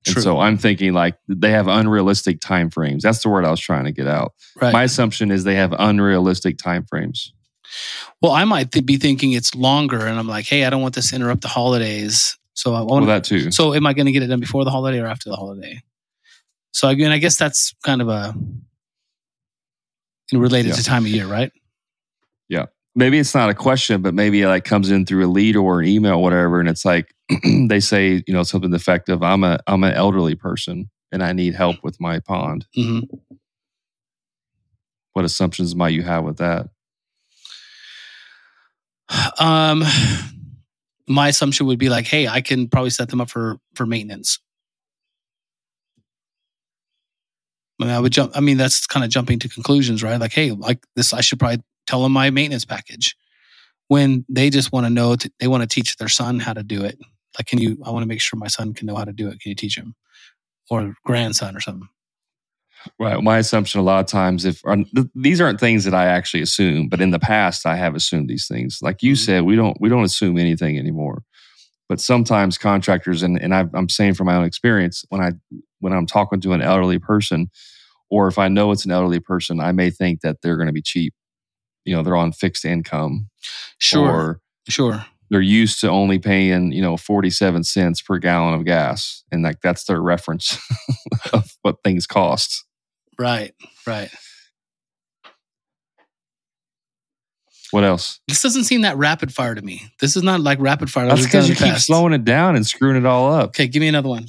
[0.03, 0.15] True.
[0.15, 3.03] And so I'm thinking like they have unrealistic time frames.
[3.03, 4.33] That's the word I was trying to get out.
[4.61, 4.73] Right.
[4.73, 7.31] My assumption is they have unrealistic time frames.
[8.21, 10.95] well, I might th- be thinking it's longer, and I'm like, "Hey, I don't want
[10.95, 13.51] this to interrupt the holidays." So I want Well, that too.
[13.51, 15.81] so am I going to get it done before the holiday or after the holiday?
[16.71, 18.33] So again, I guess that's kind of a
[20.31, 20.75] related Yeah.
[20.75, 21.51] to time of year, right?
[22.49, 22.65] Yeah.
[22.95, 25.81] Maybe it's not a question, but maybe it like comes in through a lead or
[25.81, 27.13] an email, or whatever, and it's like
[27.67, 29.23] they say, you know, something effective.
[29.23, 32.65] I'm a I'm an elderly person and I need help with my pond.
[32.75, 32.99] hmm
[35.13, 36.69] What assumptions might you have with that?
[39.39, 39.83] Um,
[41.07, 44.39] my assumption would be like, hey, I can probably set them up for for maintenance.
[47.79, 48.31] I mean, I would jump.
[48.35, 50.19] I mean, that's kind of jumping to conclusions, right?
[50.19, 53.15] Like, hey, like this, I should probably tell them my maintenance package.
[53.89, 56.63] When they just want to know, to, they want to teach their son how to
[56.63, 56.97] do it.
[57.37, 57.77] Like, can you?
[57.85, 59.39] I want to make sure my son can know how to do it.
[59.39, 59.95] Can you teach him,
[60.69, 61.89] or grandson, or something?
[62.99, 63.21] Right.
[63.21, 64.61] My assumption a lot of times, if
[65.15, 68.47] these aren't things that I actually assume, but in the past I have assumed these
[68.47, 68.79] things.
[68.81, 69.17] Like you Mhm.
[69.25, 71.23] said, we don't we don't assume anything anymore.
[71.89, 75.31] But sometimes contractors, and, and i I'm saying from my own experience, when I
[75.79, 77.49] when I'm talking to an elderly person,
[78.09, 80.73] or if I know it's an elderly person, I may think that they're going to
[80.73, 81.13] be cheap.
[81.85, 83.29] You know, they're on fixed income.
[83.79, 84.39] Sure.
[84.69, 85.05] Sure.
[85.29, 89.23] They're used to only paying, you know, 47 cents per gallon of gas.
[89.31, 90.57] And like that's their reference
[91.33, 92.65] of what things cost.
[93.17, 93.53] Right.
[93.85, 94.09] Right.
[97.71, 98.19] What else?
[98.27, 99.81] This doesn't seem that rapid fire to me.
[99.99, 101.07] This is not like rapid fire.
[101.07, 103.49] That's because you keep slowing it down and screwing it all up.
[103.49, 104.27] Okay, give me another one.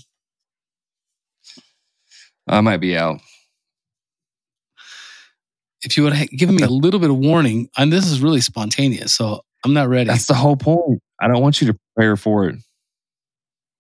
[2.49, 3.21] I might be out.
[5.83, 8.41] If you would have given me a little bit of warning, and this is really
[8.41, 10.09] spontaneous, so I'm not ready.
[10.09, 11.03] That's the whole point.
[11.21, 12.57] I don't want you to prepare for it.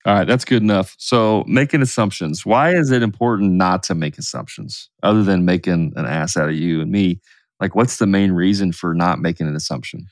[0.06, 0.94] All right, that's good enough.
[0.98, 2.44] So, making assumptions.
[2.44, 6.54] Why is it important not to make assumptions other than making an ass out of
[6.54, 7.20] you and me?
[7.58, 10.06] Like, what's the main reason for not making an assumption?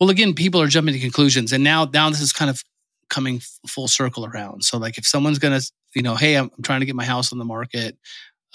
[0.00, 2.62] Well, again, people are jumping to conclusions, and now now this is kind of
[3.10, 4.64] coming full circle around.
[4.64, 5.60] So, like, if someone's gonna,
[5.94, 7.98] you know, hey, I'm, I'm trying to get my house on the market.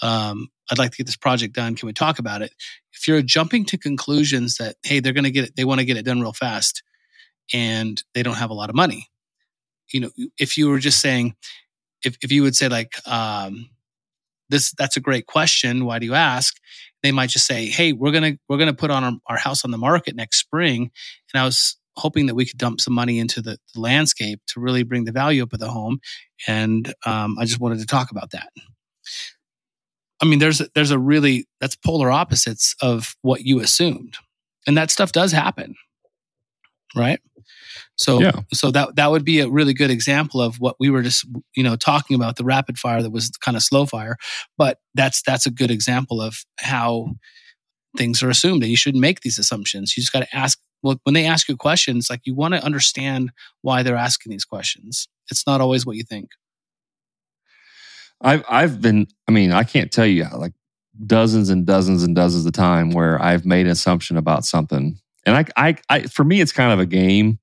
[0.00, 1.76] Um, I'd like to get this project done.
[1.76, 2.52] Can we talk about it?
[2.92, 5.96] If you're jumping to conclusions that hey, they're gonna get it, they want to get
[5.96, 6.82] it done real fast,
[7.52, 9.08] and they don't have a lot of money.
[9.92, 11.34] You know, if you were just saying,
[12.04, 13.68] if if you would say like, um,
[14.48, 15.84] this that's a great question.
[15.84, 16.56] Why do you ask?
[17.02, 19.70] they might just say, "Hey, we're gonna we're gonna put on our, our house on
[19.70, 20.90] the market next spring,"
[21.32, 24.60] and I was hoping that we could dump some money into the, the landscape to
[24.60, 26.00] really bring the value up of the home,
[26.46, 28.48] and um, I just wanted to talk about that.
[30.20, 34.16] I mean, there's there's a really that's polar opposites of what you assumed,
[34.66, 35.74] and that stuff does happen,
[36.94, 37.20] right?
[38.02, 38.40] So yeah.
[38.52, 41.62] so that that would be a really good example of what we were just you
[41.62, 44.16] know talking about the rapid fire that was kind of slow fire,
[44.58, 47.14] but that's that's a good example of how
[47.96, 49.96] things are assumed and you shouldn't make these assumptions.
[49.96, 52.64] You just got to ask well when they ask you questions like you want to
[52.64, 55.08] understand why they're asking these questions.
[55.30, 56.30] It's not always what you think.
[58.20, 60.52] I've I've been I mean I can't tell you like
[61.06, 65.36] dozens and dozens and dozens of time where I've made an assumption about something and
[65.36, 67.38] I, I, I, for me, it's kind of a game.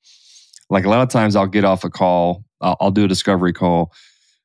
[0.69, 3.53] Like a lot of times I'll get off a call, I'll, I'll do a discovery
[3.53, 3.91] call.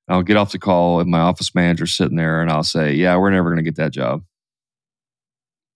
[0.09, 3.17] I'll get off the call and my office manager's sitting there and I'll say, yeah,
[3.17, 4.23] we're never going to get that job.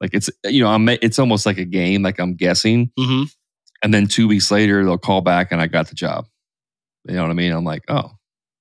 [0.02, 2.92] Like it's, you know, I'm, it's almost like a game, like I'm guessing.
[2.98, 3.24] Mm-hmm.
[3.82, 6.26] And then two weeks later, they'll call back and I got the job.
[7.06, 7.52] You know what I mean?
[7.52, 8.12] I'm like, oh,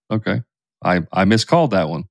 [0.09, 0.41] okay.
[0.83, 2.05] I, I miscalled that one.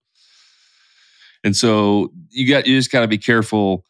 [1.42, 3.84] And so you got, you just got to be careful.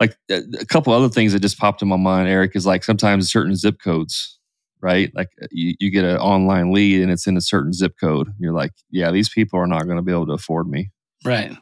[0.00, 3.30] Like a couple other things that just popped in my mind, Eric, is like sometimes
[3.30, 4.38] certain zip codes
[4.82, 5.10] right?
[5.14, 8.28] Like uh, you, you get an online lead and it's in a certain zip code.
[8.38, 10.90] You're like, yeah, these people are not going to be able to afford me.
[11.24, 11.56] Right.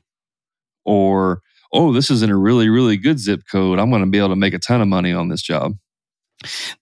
[0.85, 1.40] Or,
[1.72, 3.78] oh, this is in a really, really good zip code.
[3.78, 5.72] I'm going to be able to make a ton of money on this job.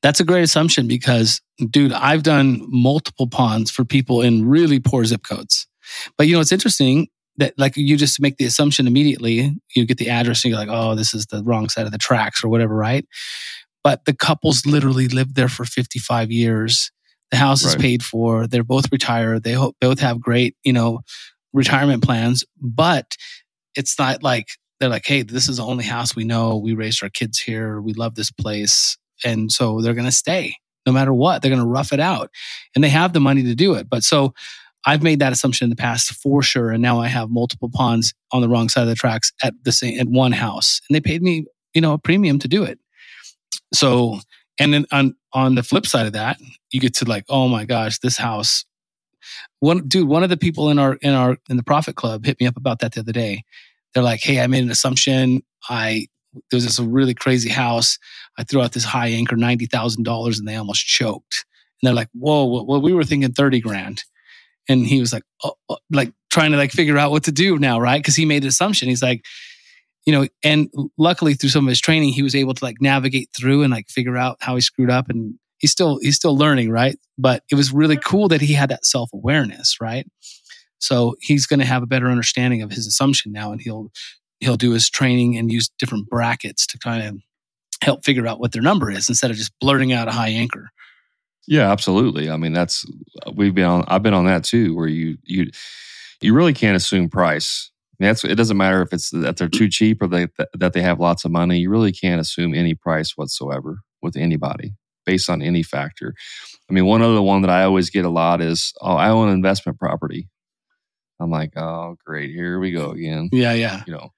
[0.03, 5.05] That's a great assumption because, dude, I've done multiple ponds for people in really poor
[5.05, 5.67] zip codes.
[6.19, 9.99] But you know, it's interesting that like you just make the assumption immediately, you get
[9.99, 12.49] the address and you're like, oh, this is the wrong side of the tracks or
[12.49, 13.07] whatever, right?
[13.87, 16.91] But the couples literally lived there for 55 years.
[17.31, 17.81] The house is right.
[17.81, 18.49] paid for.
[18.49, 19.45] They're both retired.
[19.45, 21.03] They both have great, you know,
[21.53, 23.15] retirement plans, but
[23.77, 24.49] it's not like
[24.81, 26.57] they're like, hey, this is the only house we know.
[26.57, 27.81] We raised our kids here.
[27.81, 28.99] We love this place.
[29.25, 31.41] And so they're going to stay no matter what.
[31.41, 32.29] They're going to rough it out
[32.75, 33.89] and they have the money to do it.
[33.89, 34.35] But so
[34.85, 36.73] I've made that assumption in the past for sure.
[36.73, 39.71] And now I have multiple ponds on the wrong side of the tracks at the
[39.71, 42.81] same, at one house and they paid me, you know, a premium to do it.
[43.77, 44.21] So,
[44.59, 47.65] and then on on the flip side of that, you get to like, oh my
[47.65, 48.65] gosh, this house.
[49.61, 52.41] One dude, one of the people in our in our in the Profit Club hit
[52.41, 53.45] me up about that the other day.
[53.93, 55.43] They're like, hey, I made an assumption.
[55.69, 56.07] I
[56.51, 57.99] there was this really crazy house.
[58.39, 61.45] I threw out this high anchor, ninety thousand dollars, and they almost choked.
[61.81, 64.05] And they're like, whoa, well, we were thinking thirty grand.
[64.69, 67.59] And he was like, oh, oh, like trying to like figure out what to do
[67.59, 67.99] now, right?
[67.99, 68.89] Because he made an assumption.
[68.89, 69.25] He's like,
[70.07, 73.29] you know, and luckily through some of his training, he was able to like navigate
[73.37, 75.11] through and like figure out how he screwed up.
[75.11, 76.97] And he's still he's still learning, right?
[77.19, 78.09] But it was really mm-hmm.
[78.09, 80.07] cool that he had that self awareness, right?
[80.79, 83.91] So he's going to have a better understanding of his assumption now, and he'll
[84.41, 87.17] he'll do his training and use different brackets to kind of
[87.83, 90.71] help figure out what their number is instead of just blurting out a high anchor.
[91.49, 92.31] Yeah, absolutely.
[92.31, 92.85] I mean, that's
[93.35, 93.85] we've been on.
[93.89, 95.51] I've been on that too, where you you
[96.21, 100.03] you really can't assume price that's it doesn't matter if it's that they're too cheap
[100.03, 101.59] or they, that they have lots of money.
[101.59, 104.75] You really can't assume any price whatsoever with anybody
[105.05, 106.15] based on any factor.
[106.69, 109.29] I mean, one other one that I always get a lot is, oh, I own
[109.29, 110.29] an investment property.
[111.21, 113.31] I'm like, oh, great, here we go again.
[113.33, 113.83] Yeah, yeah.
[113.87, 114.11] You know,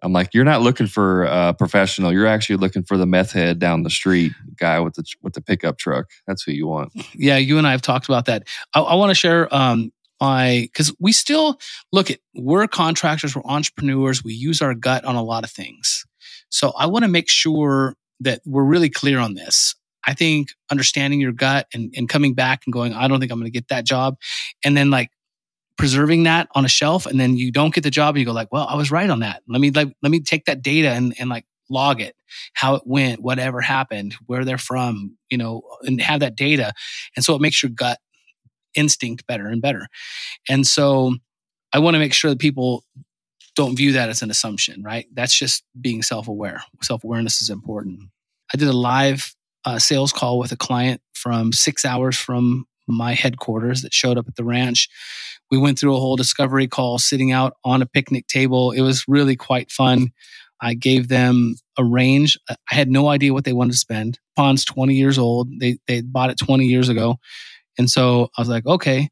[0.00, 2.12] I'm like, you're not looking for a professional.
[2.12, 5.42] You're actually looking for the meth head down the street guy with the with the
[5.42, 6.06] pickup truck.
[6.26, 6.92] That's who you want.
[7.14, 8.46] Yeah, you and I have talked about that.
[8.74, 11.58] I, I want to share um, my because we still
[11.92, 16.04] look at we're contractors, we're entrepreneurs, we use our gut on a lot of things.
[16.50, 19.74] So I want to make sure that we're really clear on this.
[20.06, 23.38] I think understanding your gut and, and coming back and going, I don't think I'm
[23.38, 24.16] going to get that job,
[24.64, 25.10] and then like
[25.78, 28.32] preserving that on a shelf and then you don't get the job and you go
[28.32, 30.90] like well i was right on that let me like let me take that data
[30.90, 32.16] and, and like log it
[32.52, 36.72] how it went whatever happened where they're from you know and have that data
[37.14, 37.98] and so it makes your gut
[38.74, 39.86] instinct better and better
[40.48, 41.14] and so
[41.72, 42.84] i want to make sure that people
[43.56, 48.00] don't view that as an assumption right that's just being self-aware self-awareness is important
[48.54, 53.12] i did a live uh, sales call with a client from six hours from my
[53.12, 54.88] headquarters that showed up at the ranch
[55.50, 58.70] we went through a whole discovery call sitting out on a picnic table.
[58.72, 60.08] It was really quite fun.
[60.60, 62.36] I gave them a range.
[62.50, 64.18] I had no idea what they wanted to spend.
[64.36, 65.48] Pond's 20 years old.
[65.60, 67.18] They they bought it 20 years ago.
[67.78, 69.08] And so I was like, okay.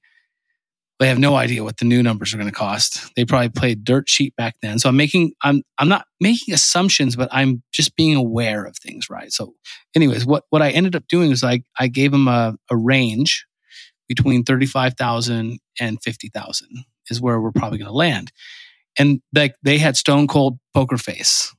[0.99, 3.15] They have no idea what the new numbers are going to cost.
[3.17, 4.79] They probably played dirt cheap back then.
[4.79, 9.11] So I'm making I'm I'm not making assumptions, but I'm just being aware of things,
[9.11, 9.31] right?
[9.31, 9.53] So
[9.95, 13.45] anyways, what what I ended up doing is like I gave them a, a range
[14.09, 16.69] between 35,000 and 50,000
[17.11, 18.33] is where we're probably going to land.
[18.99, 21.55] And like they had stone cold poker face.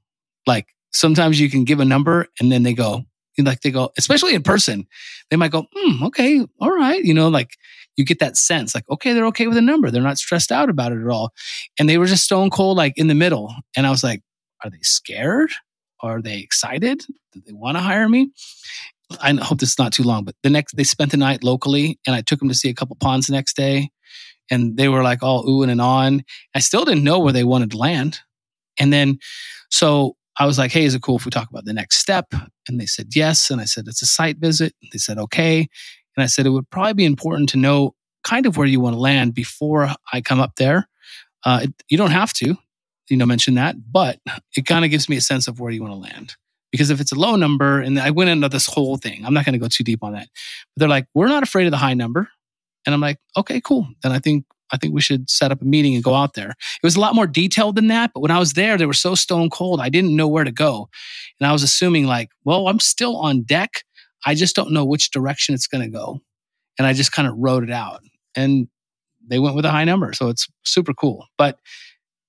[0.46, 3.04] Like sometimes you can give a number and then they go,
[3.46, 4.88] like they go, especially in person,
[5.30, 7.04] they might go, hmm, okay, all right.
[7.04, 7.52] You know, like
[7.96, 9.92] you get that sense like, okay, they're okay with a number.
[9.92, 11.32] They're not stressed out about it at all.
[11.80, 13.54] And they were just stone cold, like in the middle.
[13.76, 14.22] And I was like,
[14.64, 15.52] are they scared?
[16.02, 17.06] Are they excited?
[17.34, 18.32] Do they want to hire me?
[19.22, 21.98] I hope this is not too long, but the next they spent the night locally,
[22.06, 23.90] and I took them to see a couple ponds the next day,
[24.52, 26.24] and they were like all oohing and on.
[26.54, 28.20] I still didn't know where they wanted to land,
[28.78, 29.20] and then
[29.70, 32.34] so I was like, "Hey, is it cool if we talk about the next step?"
[32.68, 34.74] And they said yes, and I said it's a site visit.
[34.92, 35.68] They said okay,
[36.16, 38.96] and I said it would probably be important to know kind of where you want
[38.96, 40.90] to land before I come up there.
[41.46, 42.58] Uh, it, you don't have to,
[43.10, 44.20] you know, mention that, but
[44.56, 46.36] it kind of gives me a sense of where you want to land.
[46.72, 49.46] Because if it's a low number, and I went into this whole thing, I'm not
[49.46, 50.28] going to go too deep on that.
[50.76, 52.30] But they're like, we're not afraid of the high number.
[52.86, 53.88] And I'm like, okay, cool.
[54.04, 56.52] Then I think I think we should set up a meeting and go out there.
[56.52, 58.94] It was a lot more detailed than that, but when I was there, they were
[58.94, 60.90] so stone cold, I didn't know where to go.
[61.40, 63.84] And I was assuming like, well, I'm still on deck.
[64.26, 66.22] I just don't know which direction it's going to go.
[66.78, 68.02] And I just kind of wrote it out.
[68.36, 68.68] And
[69.28, 70.14] they went with a high number.
[70.14, 71.26] So it's super cool.
[71.38, 71.58] But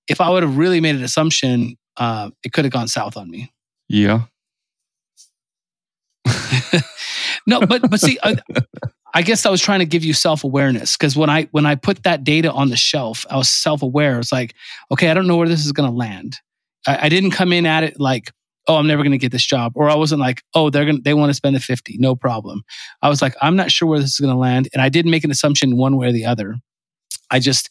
[0.09, 3.31] if I would have really made an assumption, uh, it could have gone south on
[3.31, 3.53] me.
[3.89, 4.23] Yeah.
[7.47, 8.37] no, but but see, I,
[9.15, 11.75] I, guess I was trying to give you self awareness because when I when I
[11.75, 14.19] put that data on the shelf, I was self aware.
[14.19, 14.55] It's like,
[14.91, 16.37] okay, I don't know where this is going to land.
[16.87, 18.33] I, I, didn't come in at it like,
[18.67, 21.01] oh, I'm never going to get this job, or I wasn't like, oh, they're gonna
[21.03, 22.63] they want to spend the fifty, no problem.
[23.03, 25.11] I was like, I'm not sure where this is going to land, and I didn't
[25.11, 26.57] make an assumption one way or the other.
[27.31, 27.71] I just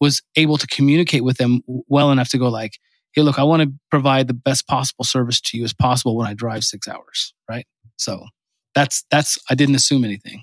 [0.00, 2.78] was able to communicate with them well enough to go like
[3.12, 6.26] hey, look, I want to provide the best possible service to you as possible when
[6.26, 7.66] I drive six hours, right?
[7.96, 8.26] So
[8.74, 10.42] that's that's I didn't assume anything.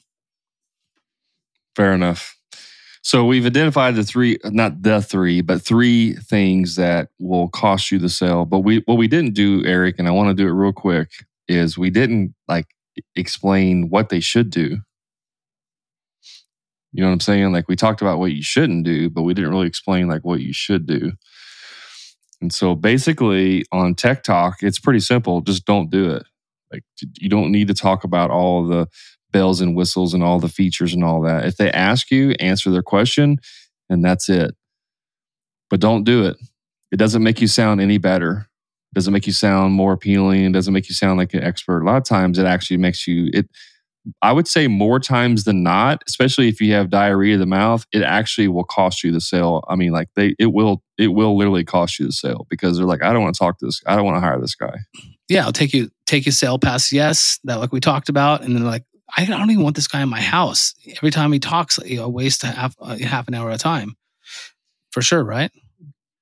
[1.79, 2.37] Fair enough.
[3.03, 7.99] So we've identified the three, not the three, but three things that will cost you
[7.99, 8.43] the sale.
[8.43, 11.11] But we what we didn't do, Eric, and I want to do it real quick,
[11.47, 12.67] is we didn't like
[13.15, 14.79] explain what they should do.
[16.91, 17.53] You know what I'm saying?
[17.53, 20.41] Like we talked about what you shouldn't do, but we didn't really explain like what
[20.41, 21.13] you should do.
[22.41, 25.41] And so basically on Tech Talk, it's pretty simple.
[25.41, 26.23] Just don't do it.
[26.73, 26.83] Like
[27.19, 28.87] you don't need to talk about all the
[29.31, 31.45] bells and whistles and all the features and all that.
[31.45, 33.37] If they ask you, answer their question
[33.89, 34.55] and that's it.
[35.69, 36.37] But don't do it.
[36.91, 38.47] It doesn't make you sound any better.
[38.91, 40.45] It doesn't make you sound more appealing.
[40.45, 41.81] It doesn't make you sound like an expert.
[41.81, 43.47] A lot of times it actually makes you it
[44.21, 47.85] I would say more times than not, especially if you have diarrhea of the mouth,
[47.91, 49.63] it actually will cost you the sale.
[49.67, 52.87] I mean, like they, it will, it will literally cost you the sale because they're
[52.87, 53.81] like, I don't want to talk to this.
[53.85, 54.77] I don't want to hire this guy.
[55.27, 58.55] Yeah, I'll take you, take your sale past yes, that like we talked about, and
[58.55, 58.83] then like,
[59.17, 60.73] I don't even want this guy in my house.
[60.97, 63.95] Every time he talks, you know, waste half uh, half an hour a time,
[64.91, 65.51] for sure, right?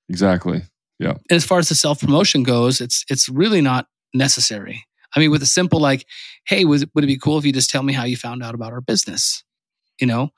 [0.10, 0.64] Exactly.
[1.00, 1.12] Yeah.
[1.30, 4.86] And as far as the self promotion goes, it's it's really not necessary.
[5.16, 6.06] I mean, with a simple like,
[6.46, 8.56] hey, would, would it be cool if you just tell me how you found out
[8.56, 9.44] about our business?
[10.00, 10.30] You know,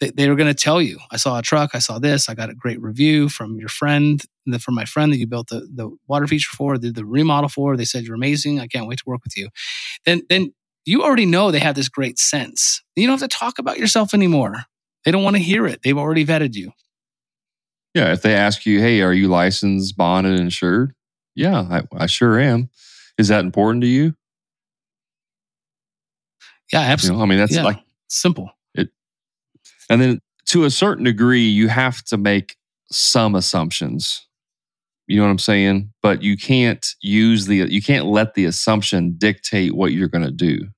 [0.00, 2.34] they, they were going to tell you, I saw a truck, I saw this, I
[2.34, 4.20] got a great review from your friend,
[4.60, 7.76] from my friend that you built the, the water feature for, the, the remodel for.
[7.76, 8.58] They said you're amazing.
[8.58, 9.48] I can't wait to work with you.
[10.04, 10.52] Then, then
[10.86, 12.82] you already know they have this great sense.
[12.94, 14.64] You don't have to talk about yourself anymore.
[15.04, 15.80] They don't want to hear it.
[15.82, 16.72] They've already vetted you.
[17.94, 18.12] Yeah.
[18.12, 20.94] If they ask you, hey, are you licensed, bonded, insured?
[21.34, 22.70] Yeah, I, I sure am.
[23.18, 24.14] Is that important to you?
[26.72, 27.18] Yeah, You absolutely.
[27.18, 27.62] know, I mean, that's Yeah.
[27.64, 27.78] like,
[28.08, 28.50] Simple.
[28.74, 28.90] It,
[29.90, 32.56] and then to a certain degree, you have to make
[32.92, 34.26] some assumptions.
[35.08, 35.92] You know what I'm saying?
[36.02, 40.30] But you can't use the, you can't let the assumption dictate what you're going to
[40.30, 40.68] do.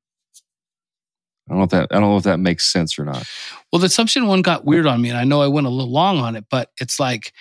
[1.48, 3.26] I don't know if that, I don't know if that makes sense or not.
[3.72, 5.90] Well, the assumption one got weird on me, and I know I went a little
[5.90, 7.32] long on it, but it's like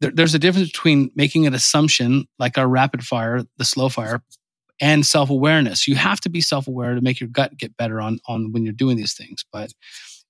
[0.00, 4.22] there, there's a difference between making an assumption, like our rapid fire, the slow fire,
[4.80, 5.86] and self awareness.
[5.86, 8.64] You have to be self aware to make your gut get better on on when
[8.64, 9.72] you're doing these things, but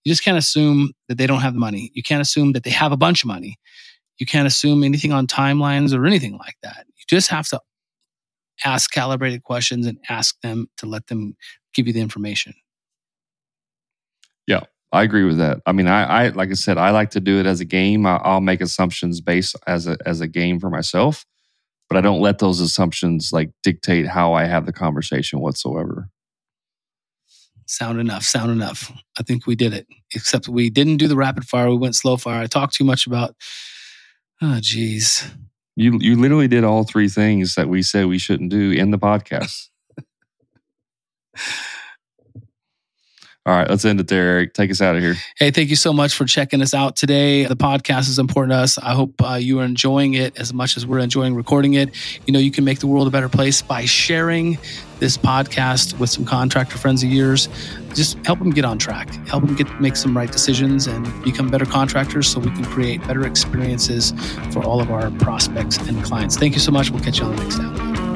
[0.05, 1.91] you just can't assume that they don't have the money.
[1.95, 3.57] You can't assume that they have a bunch of money.
[4.19, 6.85] You can't assume anything on timelines or anything like that.
[6.95, 7.61] You just have to
[8.65, 11.37] ask calibrated questions and ask them to let them
[11.75, 12.55] give you the information.
[14.95, 15.61] I agree with that.
[15.67, 18.07] I mean, I, I like I said, I like to do it as a game.
[18.07, 21.27] I, I'll make assumptions based as a as a game for myself,
[21.89, 26.09] but I don't let those assumptions like dictate how I have the conversation whatsoever.
[27.67, 28.23] Sound enough.
[28.23, 28.93] Sound enough.
[29.19, 29.89] I think we did it.
[30.15, 31.71] Except we didn't do the rapid fire.
[31.71, 32.43] We went slow fire.
[32.43, 33.35] I talked too much about.
[34.41, 35.29] Oh, geez.
[35.75, 38.99] You you literally did all three things that we said we shouldn't do in the
[38.99, 39.71] podcast.
[43.47, 44.55] all right, let's end it there, Eric.
[44.55, 45.17] Take us out of here.
[45.37, 47.45] Hey, thank you so much for checking us out today.
[47.45, 48.79] The podcast is important to us.
[48.79, 51.91] I hope uh, you are enjoying it as much as we're enjoying recording it.
[52.27, 54.57] You know, you can make the world a better place by sharing
[54.99, 57.51] this podcast with some contractor friends of yours.
[57.93, 59.13] Just help them get on track.
[59.27, 63.07] Help them get make some right decisions and become better contractors so we can create
[63.07, 64.15] better experiences
[64.53, 66.39] for all of our prospects and clients.
[66.39, 66.91] Thank you so much.
[66.91, 68.14] We'll catch you on the next episode.